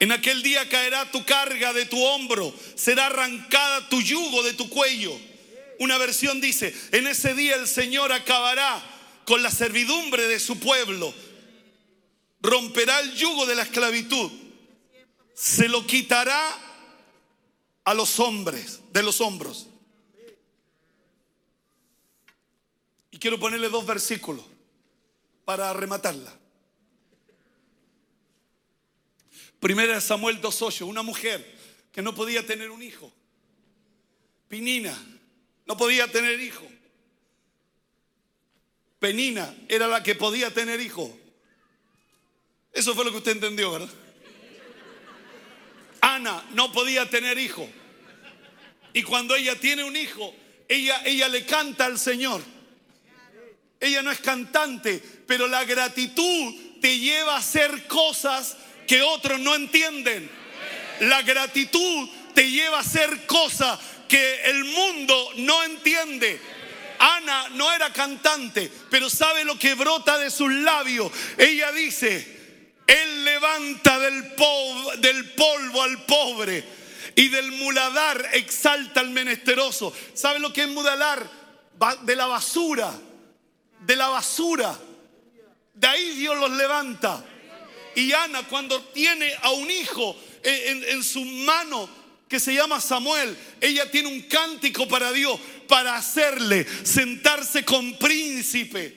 [0.00, 4.68] En aquel día caerá tu carga de tu hombro, será arrancada tu yugo de tu
[4.68, 5.12] cuello.
[5.80, 8.82] Una versión dice, en ese día el Señor acabará
[9.24, 11.12] con la servidumbre de su pueblo,
[12.40, 14.30] romperá el yugo de la esclavitud,
[15.34, 16.40] se lo quitará
[17.84, 19.66] a los hombres, de los hombros.
[23.10, 24.44] Y quiero ponerle dos versículos
[25.44, 26.37] para rematarla.
[29.60, 31.44] Primera Samuel 2.8, una mujer
[31.92, 33.12] que no podía tener un hijo.
[34.48, 34.96] Pinina,
[35.66, 36.66] no podía tener hijo.
[38.98, 41.16] Penina era la que podía tener hijo.
[42.72, 43.88] Eso fue lo que usted entendió, ¿verdad?
[46.00, 47.68] Ana no podía tener hijo.
[48.92, 50.34] Y cuando ella tiene un hijo,
[50.68, 52.42] ella, ella le canta al Señor.
[53.80, 58.56] Ella no es cantante, pero la gratitud te lleva a hacer cosas
[58.88, 60.28] que otros no entienden.
[61.00, 63.78] La gratitud te lleva a hacer cosas
[64.08, 66.40] que el mundo no entiende.
[66.98, 71.12] Ana no era cantante, pero sabe lo que brota de sus labios.
[71.36, 76.64] Ella dice, Él levanta del, polvo al pobre
[77.14, 79.94] y del muladar exalta al menesteroso.
[80.14, 81.30] ¿Sabe lo que es muladar?
[82.02, 82.92] De la basura,
[83.80, 84.76] de la basura.
[85.74, 87.24] De ahí Dios los levanta.
[87.98, 91.90] Y Ana cuando tiene a un hijo en, en su mano,
[92.28, 95.36] que se llama Samuel, ella tiene un cántico para Dios,
[95.66, 98.96] para hacerle sentarse con príncipe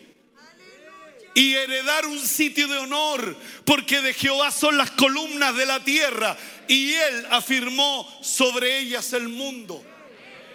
[1.33, 3.35] y heredar un sitio de honor,
[3.65, 6.37] porque de Jehová son las columnas de la tierra
[6.67, 9.83] y él afirmó sobre ellas el mundo.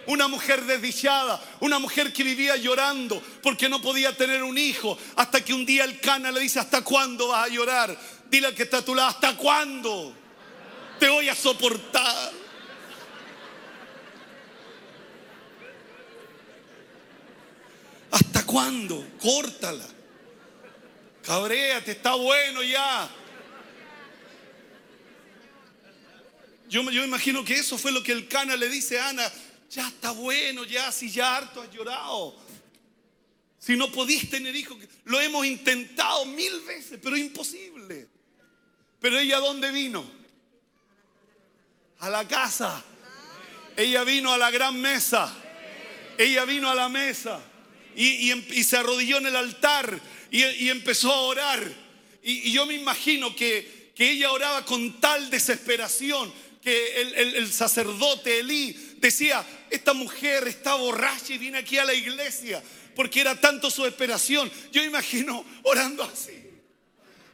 [0.05, 5.43] Una mujer desdichada, una mujer que vivía llorando porque no podía tener un hijo, hasta
[5.43, 7.97] que un día el cana le dice, ¿hasta cuándo vas a llorar?
[8.29, 10.13] Dile al que está a tu lado, ¿hasta cuándo?
[10.99, 12.31] Te voy a soportar.
[18.11, 19.07] ¿Hasta cuándo?
[19.19, 19.85] Córtala.
[21.23, 23.09] Cabréate, está bueno ya.
[26.69, 29.31] Yo, yo imagino que eso fue lo que el cana le dice a Ana.
[29.69, 32.35] Ya está bueno, ya, si ya harto has llorado.
[33.59, 38.07] Si no podís tener hijos, lo hemos intentado mil veces, pero imposible.
[38.99, 40.09] Pero ella, ¿dónde vino?
[41.99, 42.83] A la casa.
[43.75, 45.33] Ella vino a la gran mesa.
[46.17, 47.39] Ella vino a la mesa
[47.97, 51.73] y, se arrodilló en el altar y, empezó a orar.
[52.21, 56.31] Y, yo me imagino que, ella oraba con tal desesperación
[56.61, 62.61] que el, sacerdote Elí decía, esta mujer está borracha y viene aquí a la iglesia
[62.95, 64.51] porque era tanto su esperación.
[64.71, 66.31] Yo imagino orando así,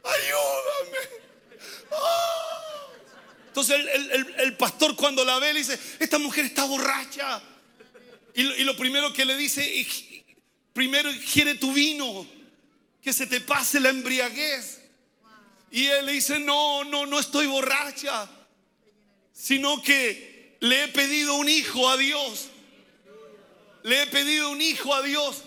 [0.02, 1.24] ayúdame.
[3.48, 3.76] Entonces
[4.38, 7.42] el, pastor cuando la ve le dice, esta mujer está borracha.
[8.34, 9.62] Y y lo primero que le dice,
[10.74, 12.26] Primero quiere tu vino,
[13.00, 14.80] que se te pase la embriaguez.
[15.70, 18.28] Y él le dice, no, no, no estoy borracha,
[19.32, 22.48] sino que le he pedido un hijo a Dios.
[23.84, 25.44] Le he pedido un hijo a Dios.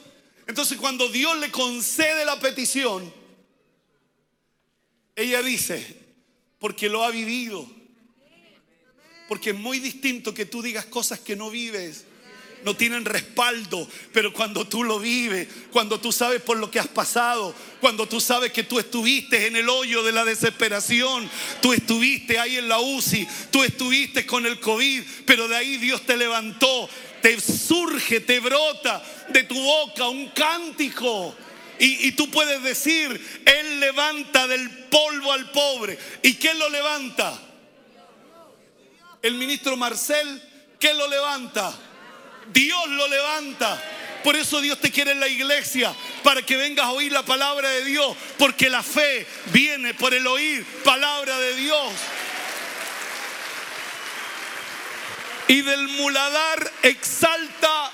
[0.47, 3.13] Entonces cuando Dios le concede la petición,
[5.13, 6.06] ella dice,
[6.59, 7.69] porque lo ha vivido.
[9.27, 12.05] Porque es muy distinto que tú digas cosas que no vives
[12.63, 16.87] no tienen respaldo, pero cuando tú lo vives, cuando tú sabes por lo que has
[16.87, 21.29] pasado, cuando tú sabes que tú estuviste en el hoyo de la desesperación,
[21.61, 26.01] tú estuviste ahí en la UCI, tú estuviste con el COVID, pero de ahí Dios
[26.05, 26.89] te levantó,
[27.21, 31.35] te surge, te brota de tu boca un cántico.
[31.79, 35.97] Y, tú puedes decir, Él levanta del polvo al pobre.
[36.23, 37.39] ¿Y quién lo levanta?
[39.21, 40.41] El ministro Marcel,
[40.79, 41.73] ¿quién lo levanta?
[42.51, 43.81] Dios lo levanta.
[44.23, 47.69] Por eso Dios te quiere en la iglesia, para que vengas a oír la palabra
[47.69, 51.93] de Dios, porque la fe viene por el oír palabra de Dios.
[55.47, 57.91] Y del muladar exalta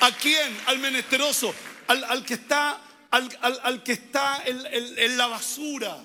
[0.00, 0.60] a quién?
[0.66, 1.54] Al menesteroso,
[1.86, 2.80] al, que está,
[3.12, 6.02] al, que está en la basura.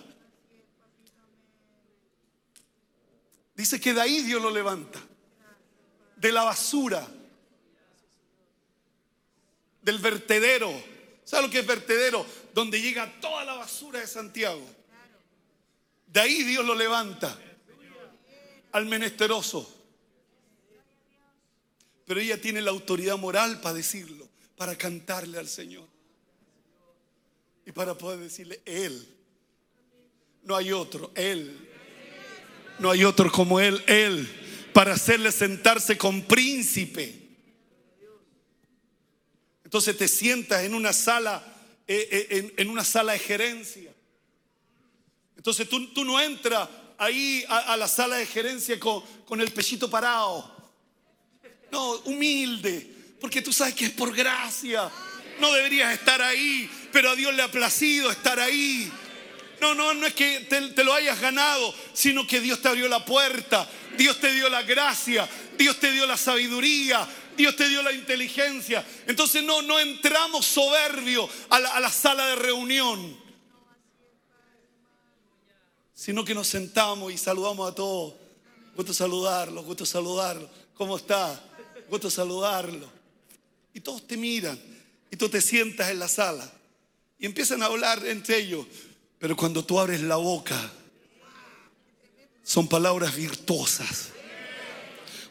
[3.55, 4.99] Dice que de ahí Dios lo levanta,
[6.15, 7.07] de la basura
[9.81, 10.71] del vertedero.
[11.23, 12.25] ¿Sabe lo que es vertedero?
[12.53, 14.63] Donde llega toda la basura de Santiago.
[16.05, 17.35] De ahí Dios lo levanta
[18.73, 19.73] al menesteroso.
[22.05, 25.96] Pero ella tiene la autoridad moral para decirlo, para cantarle al Señor.
[27.67, 29.05] Y para poder decirle, Él.
[30.43, 31.67] No hay otro, Él.
[32.79, 34.25] No hay otro como Él, Él.
[34.73, 37.27] Para hacerle sentarse con príncipe.
[39.65, 41.43] Entonces te sientas en una sala,
[41.85, 43.93] eh, eh, en, una sala de gerencia.
[45.35, 49.89] Entonces tú, tú no entras ahí a, la sala de gerencia con, con el pechito
[49.89, 50.55] parado.
[51.69, 52.89] No, humilde,
[53.19, 54.89] porque tú sabes que es por gracia.
[55.41, 58.91] No deberías estar ahí, pero a Dios le ha placido estar ahí.
[59.61, 63.05] No, no, no es que te, lo hayas ganado, sino que Dios te abrió la
[63.05, 65.29] puerta, Dios te dio la gracia,
[65.59, 68.83] Dios te dio la sabiduría, Dios te dio la inteligencia.
[69.05, 73.15] Entonces no, no entramos soberbio a la, sala de reunión,
[75.93, 78.15] sino que nos sentamos y saludamos a todos.
[78.75, 80.49] Gusto saludarlo, gusto saludarlo.
[80.73, 81.39] ¿Cómo está?
[81.89, 82.89] Gusto saludarlo.
[83.71, 84.59] Y todos te miran
[85.11, 86.53] y tú te sientas en la sala
[87.19, 88.65] y empiezan a hablar entre ellos.
[89.19, 90.71] Pero cuando tú abres la boca,
[92.43, 94.11] son palabras virtuosas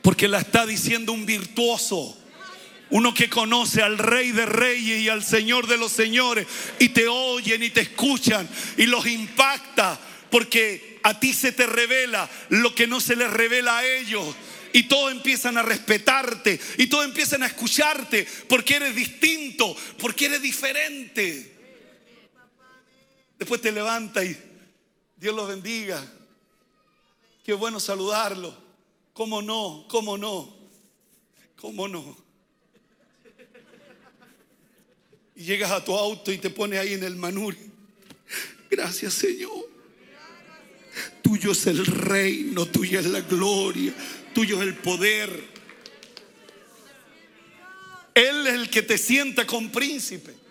[0.07, 2.17] porque la está diciendo un virtuoso.
[2.91, 6.47] Uno que conoce al Rey de Reyes y al Señor de los Señores
[6.79, 9.99] y te oyen y te escuchan y los impacta
[10.31, 14.25] porque a ti se te revela lo que no se les revela a ellos.
[14.73, 20.41] Y todos empiezan a respetarte y todos empiezan a escucharte porque eres distinto, porque eres
[20.41, 21.56] diferente.
[23.47, 24.37] Después te levanta y
[25.17, 26.05] Dios los bendiga.
[27.45, 28.53] Qué bueno saludarlo.
[29.13, 29.87] ¿Cómo no?
[29.89, 30.53] ¿Cómo no?
[31.55, 32.17] ¿Cómo no?
[35.37, 37.57] Y llegas a tu auto y te pones ahí en el manuri.
[38.69, 39.71] Gracias Señor.
[41.23, 43.95] Tuyo es el reino, tuya es la gloria,
[44.35, 45.31] tuyo es el poder.
[48.13, 50.46] Él es el que te sienta con príncipe.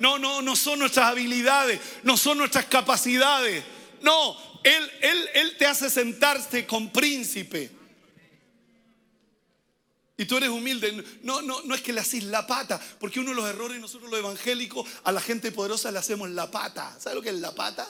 [0.00, 3.64] No, no, no son nuestras habilidades, no son nuestras capacidades.
[4.00, 7.78] No, Él, Él, Él te hace sentarte con príncipe.
[10.20, 11.04] Y tú eres humilde.
[11.22, 14.10] No, no, no es que le haces la pata, porque uno de los errores nosotros
[14.10, 16.98] los evangélicos a la gente poderosa le hacemos la pata.
[16.98, 17.88] ¿Sabe lo que es la pata?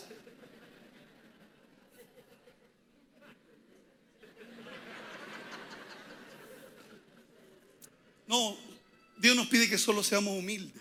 [8.27, 8.59] No,
[9.17, 10.78] Dios nos pide que solo seamos humildes.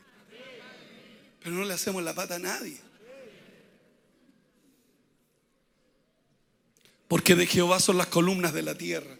[1.48, 2.78] Pero no le hacemos la pata a nadie.
[7.08, 9.18] Porque de Jehová son las columnas de la tierra.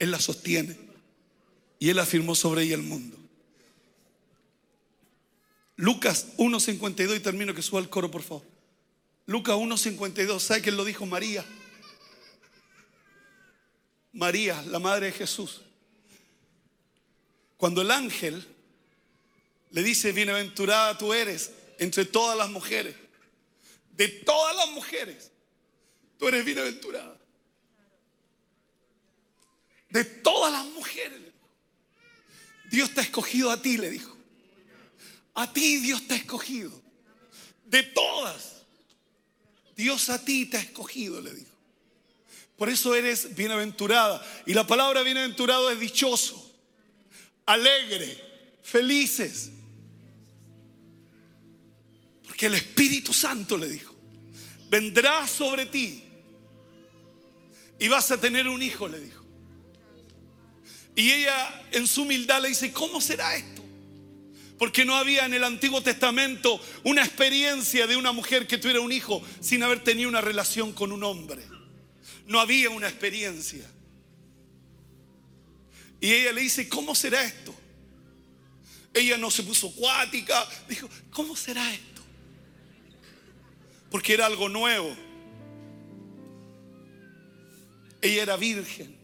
[0.00, 0.76] Él las sostiene.
[1.78, 3.16] Y Él afirmó sobre ella el mundo.
[5.76, 8.42] Lucas 1.52 y termino que suba el coro, por favor.
[9.26, 11.06] Lucas 1.52, ¿sabe quién lo dijo?
[11.06, 11.44] María.
[14.12, 15.60] María, la madre de Jesús.
[17.56, 18.44] Cuando el ángel
[19.74, 21.50] le dice, bienaventurada tú eres
[21.80, 22.94] entre todas las mujeres,
[23.90, 25.32] de todas las mujeres,
[26.16, 27.18] tú eres bienaventurada.
[29.90, 31.20] De todas las mujeres.
[32.70, 34.16] Dios te ha escogido a ti, le dijo.
[35.34, 36.70] A ti Dios te ha escogido.
[37.64, 38.62] De todas.
[39.74, 41.50] Dios a ti te ha escogido, le dijo.
[42.56, 44.24] Por eso eres bienaventurada.
[44.46, 46.56] Y la palabra bienaventurado es dichoso,
[47.44, 48.16] alegre,
[48.62, 49.50] felices.
[52.34, 53.94] Porque el Espíritu Santo le dijo,
[54.68, 56.02] vendrá sobre ti
[57.78, 59.24] y vas a tener un hijo, le dijo.
[60.96, 63.62] Y ella en su humildad le dice, ¿cómo será esto?
[64.58, 68.90] Porque no había en el Antiguo Testamento una experiencia de una mujer que tuviera un
[68.90, 71.44] hijo sin haber tenido una relación con un hombre.
[72.26, 73.64] No había una experiencia.
[76.00, 77.54] Y ella le dice, ¿cómo será esto?
[78.92, 81.93] Ella no se puso cuática, dijo, ¿cómo será esto?
[83.94, 84.92] Porque era algo nuevo.
[88.02, 88.98] Ella era virgen.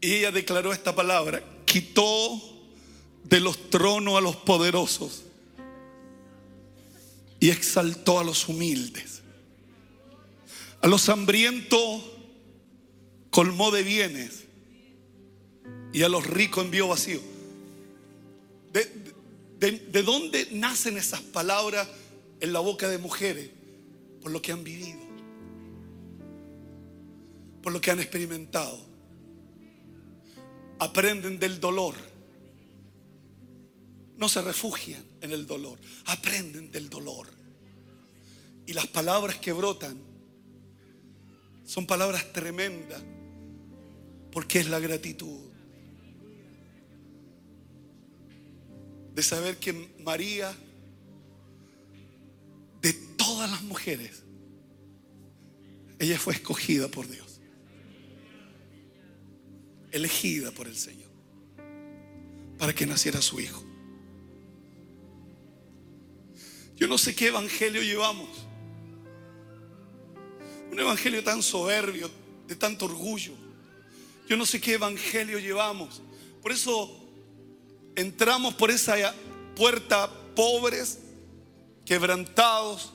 [0.00, 2.40] Y ella declaró esta palabra, quitó
[3.24, 5.24] de los tronos a los poderosos
[7.40, 9.22] y exaltó a los humildes.
[10.82, 12.00] A los hambrientos
[13.30, 14.44] colmó de bienes
[15.92, 17.31] y a los ricos envió vacío.
[18.72, 21.88] ¿De, de dónde nacen esas palabras
[22.40, 23.50] en la boca de mujeres?
[24.20, 25.00] Por lo que han vivido,
[27.62, 28.92] por lo que han experimentado
[30.82, 31.94] aprenden del dolor.
[34.16, 37.28] No se refugian en el dolor, aprenden del dolor.
[38.66, 39.96] Y las palabras que brotan
[41.64, 43.02] son palabras tremendas,
[44.32, 45.51] porque es la gratitud.
[49.14, 50.54] De saber que María,
[52.80, 54.22] de todas las mujeres,
[55.98, 57.32] ella fue escogida por Dios
[59.92, 61.10] elegida por el Señor
[62.58, 63.62] para que naciera su hijo.
[66.76, 68.28] Yo no sé qué evangelio llevamos.
[70.70, 72.10] Un evangelio tan soberbio,
[72.48, 73.34] de tanto orgullo.
[74.26, 76.02] Yo no sé qué evangelio llevamos.
[76.40, 77.01] Por eso
[77.96, 79.14] entramos por esa
[79.56, 80.98] puerta pobres,
[81.84, 82.92] quebrantados,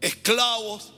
[0.00, 0.92] esclavos.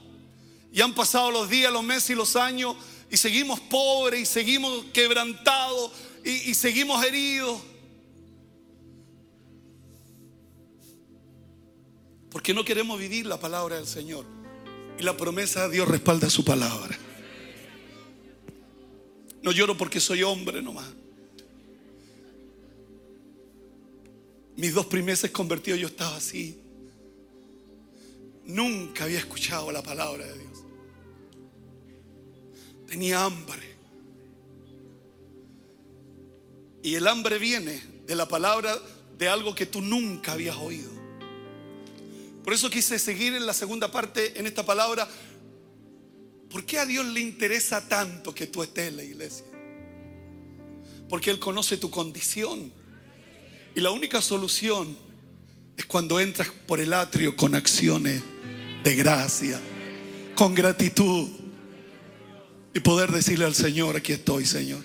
[0.72, 2.76] Y han pasado los días, los meses y los años
[3.10, 5.92] y seguimos pobres y seguimos quebrantados
[6.24, 7.58] y, seguimos heridos.
[12.30, 14.26] Porque no queremos vivir la palabra del Señor.
[14.98, 16.98] Y la promesa de Dios respalda su palabra.
[19.42, 20.86] No lloro porque soy hombre nomás.
[24.58, 26.58] Mis dos primeros convertidos yo estaba así.
[28.44, 30.64] Nunca había escuchado la palabra de Dios.
[32.88, 33.76] tenía hambre.
[36.82, 38.76] Y el hambre viene de la palabra
[39.16, 40.90] de algo que tú nunca habías oído.
[42.42, 45.08] Por eso quise seguir en la segunda parte en esta palabra.
[46.50, 49.46] ¿Por qué a Dios le interesa tanto que tú estés en la iglesia?
[51.08, 52.72] Porque Él conoce tu condición.
[53.74, 54.96] Y la única solución
[55.76, 58.22] es cuando entras por el atrio con acciones
[58.82, 59.60] de gracia,
[60.34, 61.28] con gratitud.
[62.74, 64.84] Y poder decirle al Señor, aquí estoy, Señor.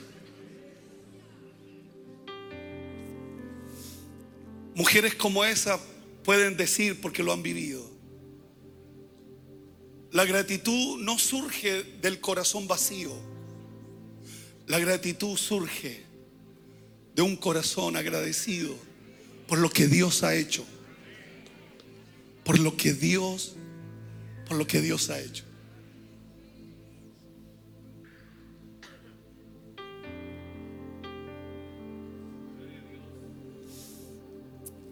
[4.75, 5.79] Mujeres como esa
[6.23, 7.93] pueden decir porque lo han vivido.
[10.11, 13.11] La gratitud no surge del corazón vacío.
[14.67, 16.03] La gratitud surge
[17.15, 18.75] de un corazón agradecido
[19.47, 20.65] por lo que Dios ha hecho.
[22.43, 23.55] Por lo que Dios,
[24.47, 25.45] por lo que Dios ha hecho.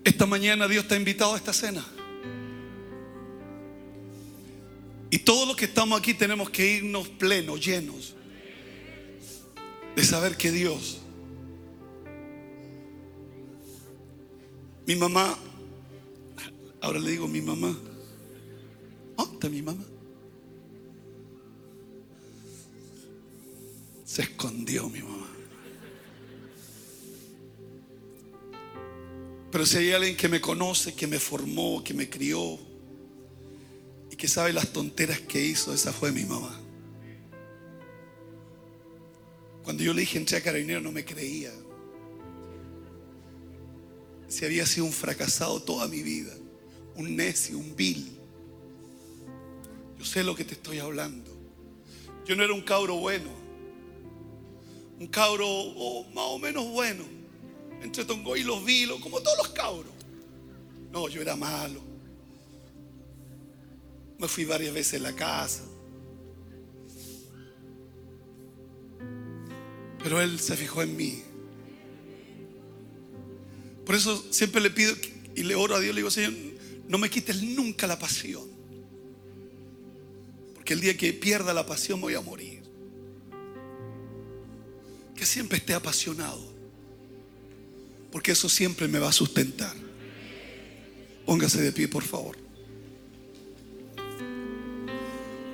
[0.03, 1.86] Esta mañana Dios te ha invitado a esta cena.
[5.09, 8.15] Y todos los que estamos aquí tenemos que irnos plenos, llenos
[9.95, 11.00] de saber que Dios,
[14.86, 15.38] mi mamá,
[16.82, 17.77] ahora le digo mi mamá,
[19.17, 19.84] ¿dónde mi mamá?
[24.05, 25.27] Se escondió mi mamá.
[29.51, 32.57] Pero si hay alguien que me conoce, que me formó, que me crió
[34.09, 36.57] y que sabe las tonteras que hizo, esa fue mi mamá.
[39.63, 41.51] Cuando yo le dije entré a carabinero no me creía.
[44.32, 46.34] Si había sido un fracasado toda mi vida,
[46.95, 48.17] un necio, un vil.
[49.99, 51.29] Yo sé lo que te estoy hablando.
[52.25, 53.29] Yo no era un cabro bueno,
[55.01, 57.03] un cabro oh, más o menos bueno
[57.82, 59.91] entre Tongo y los vilos, como todos los cabros.
[60.93, 61.82] No, yo era malo.
[64.17, 65.63] Me fui varias veces a la casa.
[70.01, 71.21] Pero Él se fijó en mí.
[73.91, 74.95] Por eso siempre le pido
[75.35, 76.31] y le oro a Dios, le digo, Señor,
[76.87, 78.47] no me quites nunca la pasión.
[80.55, 82.63] Porque el día que pierda la pasión voy a morir.
[85.13, 86.53] Que siempre esté apasionado
[88.13, 89.75] porque eso siempre me va a sustentar.
[91.25, 92.37] Póngase de pie, por favor.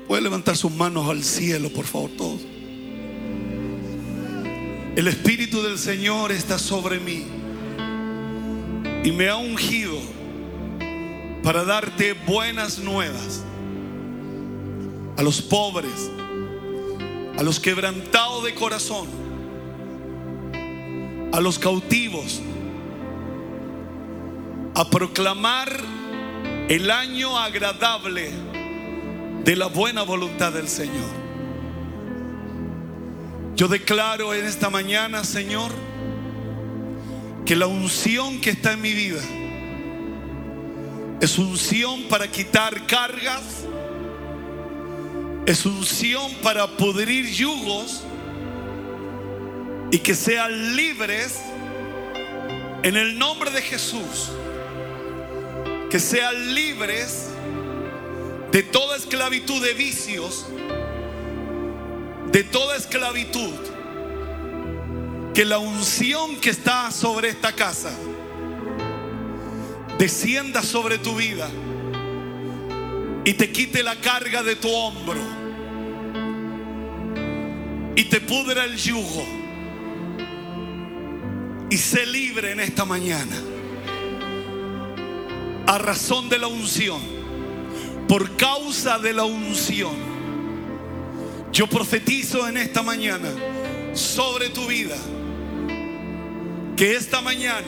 [0.07, 2.41] Puede levantar sus manos al cielo, por favor, todos.
[4.95, 7.36] El Espíritu del Señor está sobre mí
[9.07, 9.97] y me ha ungido
[11.41, 13.41] para darte buenas nuevas
[15.15, 16.11] a los pobres,
[17.37, 19.07] a los quebrantados de corazón,
[21.31, 22.41] a los cautivos
[24.75, 25.71] a proclamar
[26.67, 28.29] el año agradable
[29.45, 31.09] de la buena voluntad del Señor.
[33.55, 35.71] Yo declaro en esta mañana, Señor,
[37.47, 39.21] que la unción que está en mi vida
[41.21, 43.63] es unción para quitar cargas,
[45.45, 48.03] es unción para pudrir yugos
[49.89, 51.39] y que sean libres
[52.83, 54.29] en el nombre de Jesús
[55.89, 57.29] que sean libres
[58.51, 60.47] de toda esclavitud de vicios,
[62.29, 63.76] de toda esclavitud.
[65.37, 67.91] Que la unción que está sobre esta casa
[69.99, 71.47] descienda sobre tu vida
[73.23, 75.19] y te quite la carga de tu hombro
[77.95, 79.27] y te pudra el yugo
[81.69, 83.35] y sé libre en esta mañana
[85.67, 86.99] a razón de la unción,
[88.07, 89.93] por causa de la unción.
[91.53, 93.29] Yo profetizo en esta mañana
[93.93, 94.97] sobre tu vida
[96.77, 97.65] que esta mañana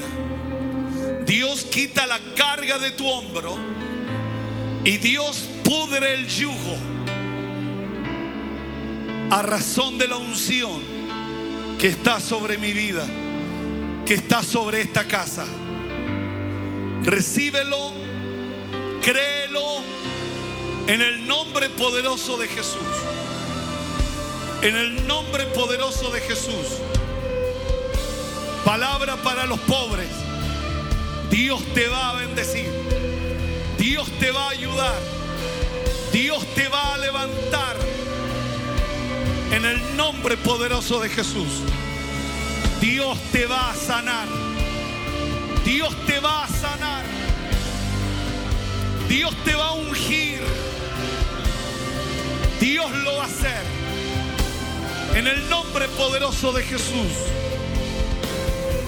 [1.26, 3.58] Dios quita la carga de tu hombro
[4.86, 6.78] y Dios pudre el yugo
[9.32, 10.82] a razón de la unción
[11.80, 13.06] que está sobre mi vida,
[14.06, 15.46] que está sobre esta casa.
[17.04, 17.94] Recíbelo,
[19.02, 19.82] créelo
[20.88, 22.82] en el nombre poderoso de Jesús.
[24.62, 26.99] En el nombre poderoso de Jesús.
[28.70, 30.10] Palabra para los pobres.
[31.32, 32.70] Dios te va a bendecir.
[33.80, 34.94] Dios te va a ayudar.
[36.14, 37.76] Dios te va a levantar.
[39.54, 41.64] En el nombre poderoso de Jesús.
[42.80, 44.28] Dios te va a sanar.
[45.66, 47.06] Dios te va a sanar.
[49.08, 50.42] Dios te va a ungir.
[52.60, 53.64] Dios lo va a hacer.
[55.16, 57.30] En el nombre poderoso de Jesús.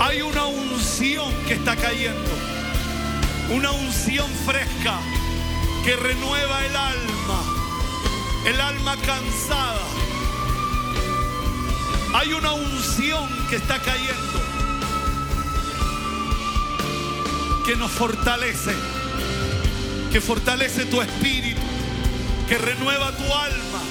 [0.03, 2.31] Hay una unción que está cayendo.
[3.51, 4.99] Una unción fresca
[5.85, 7.43] que renueva el alma.
[8.45, 9.87] El alma cansada.
[12.15, 14.41] Hay una unción que está cayendo.
[17.65, 18.73] Que nos fortalece
[20.11, 21.61] que fortalece tu espíritu,
[22.49, 23.81] que renueva tu alma.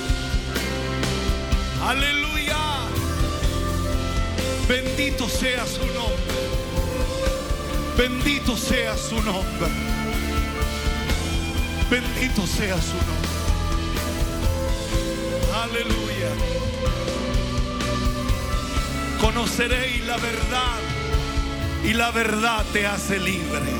[1.89, 2.30] Aleluya.
[4.71, 6.15] Bendito sea su nombre.
[7.99, 9.67] Bendito sea su nombre.
[11.91, 13.31] Bendito sea su nombre.
[15.61, 16.31] Aleluya.
[19.21, 20.79] Conoceréis la verdad
[21.85, 23.73] y la verdad te hace libre.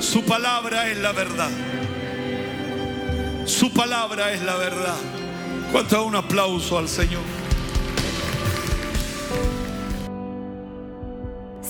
[0.00, 1.50] Su palabra es la verdad.
[3.44, 4.96] Su palabra es la verdad.
[5.72, 7.45] ¿Cuánto un aplauso al Señor?